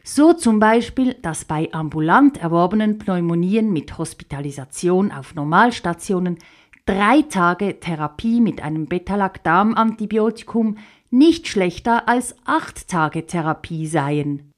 So 0.04 0.32
zum 0.32 0.60
Beispiel, 0.60 1.14
dass 1.14 1.44
bei 1.44 1.68
ambulant 1.72 2.38
erworbenen 2.38 2.98
Pneumonien 2.98 3.72
mit 3.72 3.98
Hospitalisation 3.98 5.10
auf 5.10 5.34
Normalstationen 5.34 6.38
drei 6.86 7.22
Tage 7.22 7.80
Therapie 7.80 8.40
mit 8.40 8.62
einem 8.62 8.86
Betalactam-Antibiotikum 8.86 10.78
nicht 11.10 11.48
schlechter 11.48 12.08
als 12.08 12.36
acht 12.44 12.86
Tage 12.88 13.26
Therapie 13.26 13.88
seien. 13.88 14.52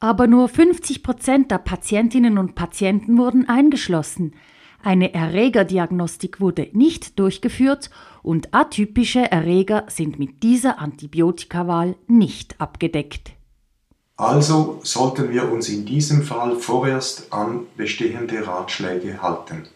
Aber 0.00 0.26
nur 0.26 0.48
50 0.48 1.02
Prozent 1.02 1.50
der 1.50 1.58
Patientinnen 1.58 2.38
und 2.38 2.54
Patienten 2.54 3.16
wurden 3.16 3.48
eingeschlossen. 3.48 4.34
Eine 4.82 5.14
Erregerdiagnostik 5.14 6.40
wurde 6.40 6.68
nicht 6.72 7.18
durchgeführt 7.18 7.90
und 8.22 8.54
atypische 8.54 9.30
Erreger 9.32 9.84
sind 9.88 10.18
mit 10.18 10.42
dieser 10.42 10.78
Antibiotikawahl 10.78 11.96
nicht 12.06 12.60
abgedeckt. 12.60 13.32
Also 14.16 14.80
sollten 14.84 15.30
wir 15.30 15.50
uns 15.50 15.68
in 15.70 15.86
diesem 15.86 16.22
Fall 16.22 16.56
vorerst 16.56 17.32
an 17.32 17.66
bestehende 17.76 18.46
Ratschläge 18.46 19.22
halten. 19.22 19.66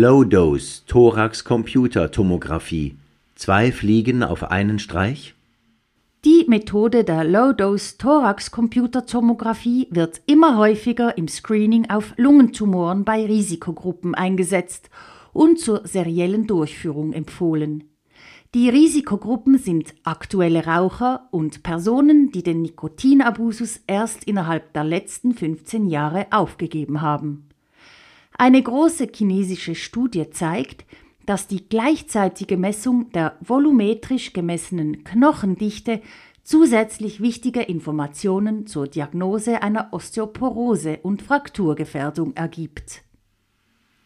Low-Dose 0.00 0.82
Thorax-Computer-Tomographie. 0.86 2.94
Zwei 3.34 3.72
Fliegen 3.72 4.22
auf 4.22 4.48
einen 4.48 4.78
Streich? 4.78 5.34
Die 6.24 6.44
Methode 6.46 7.02
der 7.02 7.24
Low-Dose 7.24 7.98
Thorax-Computer-Tomographie 7.98 9.88
wird 9.90 10.20
immer 10.26 10.56
häufiger 10.56 11.18
im 11.18 11.26
Screening 11.26 11.90
auf 11.90 12.14
Lungentumoren 12.16 13.04
bei 13.04 13.26
Risikogruppen 13.26 14.14
eingesetzt 14.14 14.88
und 15.32 15.58
zur 15.58 15.84
seriellen 15.84 16.46
Durchführung 16.46 17.12
empfohlen. 17.12 17.82
Die 18.54 18.68
Risikogruppen 18.68 19.58
sind 19.58 19.96
aktuelle 20.04 20.64
Raucher 20.64 21.26
und 21.32 21.64
Personen, 21.64 22.30
die 22.30 22.44
den 22.44 22.62
Nikotinabusus 22.62 23.80
erst 23.88 24.22
innerhalb 24.22 24.72
der 24.74 24.84
letzten 24.84 25.34
15 25.34 25.88
Jahre 25.88 26.28
aufgegeben 26.30 27.00
haben. 27.00 27.47
Eine 28.40 28.62
große 28.62 29.08
chinesische 29.12 29.74
Studie 29.74 30.30
zeigt, 30.30 30.84
dass 31.26 31.48
die 31.48 31.68
gleichzeitige 31.68 32.56
Messung 32.56 33.10
der 33.10 33.36
volumetrisch 33.40 34.32
gemessenen 34.32 35.02
Knochendichte 35.02 36.00
zusätzlich 36.44 37.20
wichtige 37.20 37.62
Informationen 37.62 38.68
zur 38.68 38.86
Diagnose 38.86 39.60
einer 39.60 39.88
Osteoporose 39.92 41.00
und 41.02 41.20
Frakturgefährdung 41.20 42.36
ergibt. 42.36 43.02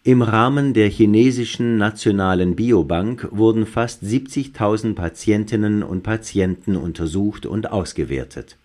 Im 0.02 0.22
Rahmen 0.22 0.72
der 0.72 0.88
chinesischen 0.88 1.76
Nationalen 1.76 2.56
Biobank 2.56 3.28
wurden 3.32 3.66
fast 3.66 4.02
70.000 4.02 4.94
Patientinnen 4.94 5.82
und 5.82 6.02
Patienten 6.02 6.76
untersucht 6.76 7.44
und 7.44 7.70
ausgewertet. 7.70 8.56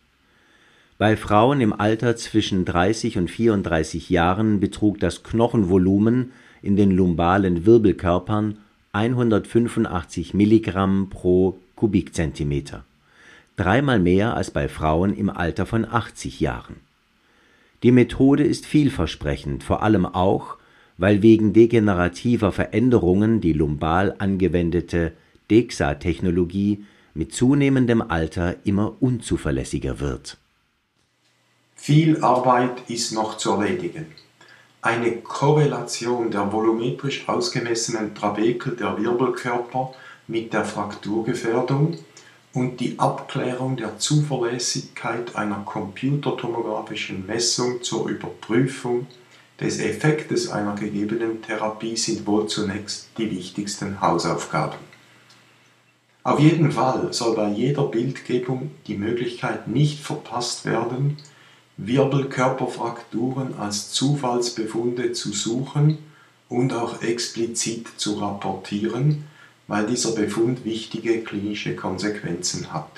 Bei 0.99 1.15
Frauen 1.15 1.61
im 1.61 1.73
Alter 1.73 2.15
zwischen 2.15 2.65
30 2.65 3.19
und 3.19 3.29
34 3.29 4.09
Jahren 4.09 4.59
betrug 4.59 4.99
das 4.99 5.21
Knochenvolumen 5.21 6.31
in 6.63 6.75
den 6.75 6.89
lumbalen 6.89 7.67
Wirbelkörpern 7.67 8.57
185 8.93 10.33
Milligramm 10.33 11.09
pro 11.11 11.59
Kubikzentimeter, 11.75 12.83
dreimal 13.57 13.99
mehr 13.99 14.35
als 14.35 14.49
bei 14.49 14.67
Frauen 14.67 15.15
im 15.15 15.29
Alter 15.29 15.67
von 15.67 15.85
80 15.85 16.39
Jahren. 16.39 16.77
Die 17.83 17.91
Methode 17.91 18.43
ist 18.43 18.65
vielversprechend, 18.65 19.63
vor 19.63 19.83
allem 19.83 20.07
auch, 20.07 20.57
weil 20.97 21.21
wegen 21.21 21.53
degenerativer 21.53 22.51
Veränderungen 22.51 23.39
die 23.39 23.53
lumbal 23.53 24.15
angewendete 24.17 25.13
DEXA-Technologie 25.51 26.85
mit 27.13 27.35
zunehmendem 27.35 28.01
Alter 28.01 28.55
immer 28.63 28.95
unzuverlässiger 28.99 29.99
wird 29.99 30.39
viel 31.77 32.21
Arbeit 32.23 32.89
ist 32.89 33.13
noch 33.13 33.37
zu 33.37 33.53
erledigen. 33.53 34.07
Eine 34.81 35.17
Korrelation 35.21 36.31
der 36.31 36.51
volumetrisch 36.51 37.29
ausgemessenen 37.29 38.13
Trabekel 38.13 38.75
der 38.75 38.97
Wirbelkörper 38.97 39.93
mit 40.27 40.51
der 40.51 40.65
Frakturgefährdung 40.65 41.97
und 42.53 42.79
die 42.79 42.99
Abklärung 42.99 43.77
der 43.77 43.99
Zuverlässigkeit 43.99 45.35
einer 45.35 45.59
computertomografischen 45.59 47.25
Messung 47.25 47.81
zur 47.83 48.09
Überprüfung 48.09 49.07
des 49.59 49.79
Effektes 49.79 50.49
einer 50.49 50.75
gegebenen 50.75 51.41
Therapie 51.41 51.95
sind 51.95 52.25
wohl 52.27 52.47
zunächst 52.47 53.09
die 53.17 53.31
wichtigsten 53.31 54.01
Hausaufgaben. 54.01 54.77
Auf 56.23 56.39
jeden 56.39 56.71
Fall 56.71 57.13
soll 57.13 57.35
bei 57.35 57.49
jeder 57.49 57.83
Bildgebung 57.83 58.71
die 58.85 58.97
Möglichkeit 58.97 59.67
nicht 59.67 59.99
verpasst 59.99 60.65
werden, 60.65 61.17
Wirbelkörperfrakturen 61.77 63.53
als 63.59 63.91
Zufallsbefunde 63.91 65.11
zu 65.11 65.31
suchen 65.31 65.99
und 66.49 66.73
auch 66.73 67.03
explizit 67.03 67.87
zu 67.97 68.15
rapportieren, 68.15 69.25
weil 69.67 69.85
dieser 69.85 70.13
Befund 70.13 70.65
wichtige 70.65 71.21
klinische 71.21 71.75
Konsequenzen 71.75 72.73
hat. 72.73 72.89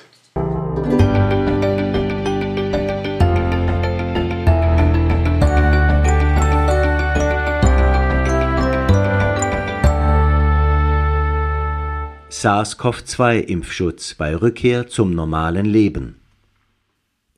SARS-CoV-2-Impfschutz 12.30 14.16
bei 14.16 14.34
Rückkehr 14.34 14.88
zum 14.88 15.14
normalen 15.14 15.66
Leben. 15.66 16.19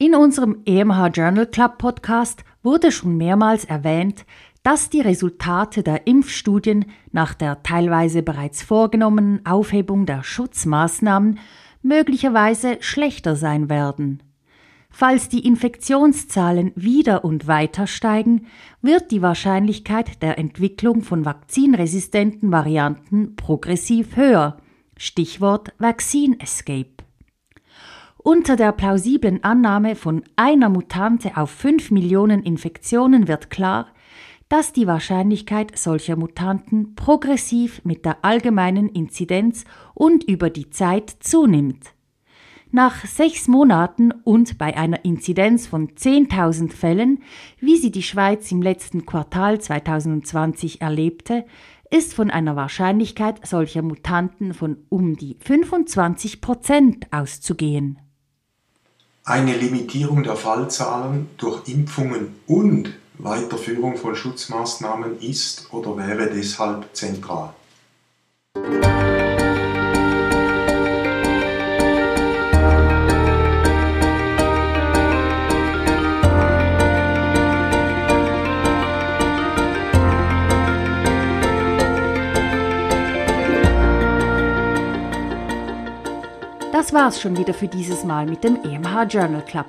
In 0.02 0.16
unserem 0.16 0.64
EMH 0.66 1.10
Journal 1.14 1.45
Club 1.45 1.78
Podcast 1.78 2.43
wurde 2.64 2.91
schon 2.91 3.18
mehrmals 3.18 3.66
erwähnt, 3.66 4.26
dass 4.64 4.89
die 4.89 5.02
Resultate 5.02 5.84
der 5.84 6.08
Impfstudien 6.08 6.86
nach 7.12 7.36
der 7.36 7.62
teilweise 7.62 8.24
bereits 8.24 8.64
vorgenommenen 8.64 9.45
Aufhebung 9.45 10.08
der 10.08 10.24
Schutzmaßnahmen 10.24 11.38
möglicherweise 11.84 12.78
schlechter 12.80 13.36
sein 13.36 13.70
werden. 13.70 14.24
Falls 14.89 15.30
die 15.30 15.45
Infektionszahlen 15.45 16.72
wieder 16.74 17.24
und 17.24 17.45
weiter 17.45 17.86
steigen, 17.86 18.47
wird 18.82 19.12
die 19.12 19.22
Wahrscheinlichkeit 19.22 20.24
der 20.24 20.39
Entwicklung 20.39 21.04
von 21.04 21.26
vakzinresistenten 21.26 22.52
Varianten 22.52 23.36
progressiv 23.36 24.16
höher. 24.16 24.58
Stichwort 24.97 25.74
Vaccine 25.78 26.39
Escape. 26.39 27.01
Unter 28.24 28.55
der 28.55 28.72
plausiblen 28.72 29.43
Annahme 29.43 29.95
von 29.95 30.24
einer 30.36 30.69
Mutante 30.69 31.38
auf 31.38 31.49
5 31.49 31.89
Millionen 31.89 32.43
Infektionen 32.43 33.28
wird 33.28 33.49
klar, 33.49 33.88
dass 34.47 34.74
die 34.74 34.86
Wahrscheinlichkeit 34.86 35.76
solcher 35.76 36.15
Mutanten 36.15 36.93
progressiv 36.93 37.82
mit 37.84 38.05
der 38.05 38.24
allgemeinen 38.24 38.89
Inzidenz 38.89 39.63
und 39.95 40.24
über 40.26 40.51
die 40.51 40.69
Zeit 40.69 41.09
zunimmt. 41.22 41.95
Nach 42.69 43.05
sechs 43.05 43.47
Monaten 43.47 44.11
und 44.24 44.59
bei 44.59 44.78
einer 44.78 45.03
Inzidenz 45.03 45.65
von 45.65 45.89
10.000 45.89 46.74
Fällen, 46.74 47.24
wie 47.59 47.78
sie 47.78 47.91
die 47.91 48.03
Schweiz 48.03 48.51
im 48.51 48.61
letzten 48.61 49.07
Quartal 49.07 49.59
2020 49.59 50.80
erlebte, 50.80 51.43
ist 51.89 52.13
von 52.13 52.30
einer 52.30 52.55
Wahrscheinlichkeit 52.55 53.47
solcher 53.47 53.82
Mutanten 53.82 54.53
von 54.53 54.78
um 54.89 55.15
die 55.17 55.38
25 55.39 56.39
Prozent 56.39 57.07
auszugehen. 57.11 57.97
Eine 59.24 59.55
Limitierung 59.55 60.24
der 60.24 60.36
Fallzahlen 60.36 61.30
durch 61.38 61.67
Impfungen 61.67 62.39
und 62.47 62.95
Weiterführung 63.19 63.95
von 63.95 64.15
Schutzmaßnahmen 64.15 65.19
ist 65.19 65.72
oder 65.72 65.95
wäre 65.95 66.28
deshalb 66.28 66.88
zentral. 66.93 67.53
Das 86.92 87.00
war's 87.00 87.22
schon 87.22 87.38
wieder 87.38 87.54
für 87.54 87.70
dieses 87.70 88.04
Mal 88.04 88.26
mit 88.26 88.44
dem 88.44 88.66
EMH 88.66 89.04
Journal 89.04 89.46
Club. 89.46 89.66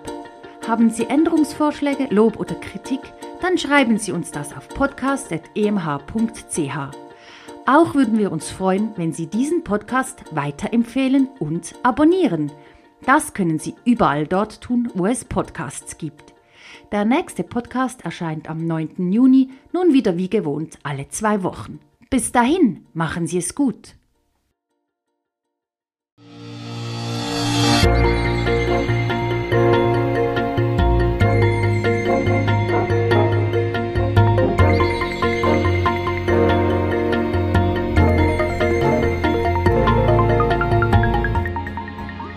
Haben 0.66 0.90
Sie 0.90 1.04
Änderungsvorschläge, 1.04 2.08
Lob 2.12 2.36
oder 2.40 2.56
Kritik? 2.56 2.98
Dann 3.40 3.56
schreiben 3.58 3.96
Sie 3.96 4.10
uns 4.10 4.32
das 4.32 4.52
auf 4.56 4.68
podcast.emh.ch. 4.68 5.46
Auch 7.64 7.94
würden 7.94 8.18
wir 8.18 8.32
uns 8.32 8.50
freuen, 8.50 8.90
wenn 8.96 9.12
Sie 9.12 9.28
diesen 9.28 9.62
Podcast 9.62 10.24
weiterempfehlen 10.32 11.28
und 11.38 11.76
abonnieren. 11.84 12.50
Das 13.06 13.34
können 13.34 13.60
Sie 13.60 13.76
überall 13.84 14.26
dort 14.26 14.60
tun, 14.60 14.90
wo 14.94 15.06
es 15.06 15.24
Podcasts 15.24 15.98
gibt. 15.98 16.34
Der 16.90 17.04
nächste 17.04 17.44
Podcast 17.44 18.04
erscheint 18.04 18.50
am 18.50 18.66
9. 18.66 19.12
Juni, 19.12 19.50
nun 19.72 19.92
wieder 19.92 20.16
wie 20.16 20.28
gewohnt 20.28 20.76
alle 20.82 21.06
zwei 21.06 21.44
Wochen. 21.44 21.78
Bis 22.10 22.32
dahin, 22.32 22.84
machen 22.94 23.28
Sie 23.28 23.38
es 23.38 23.54
gut. 23.54 23.94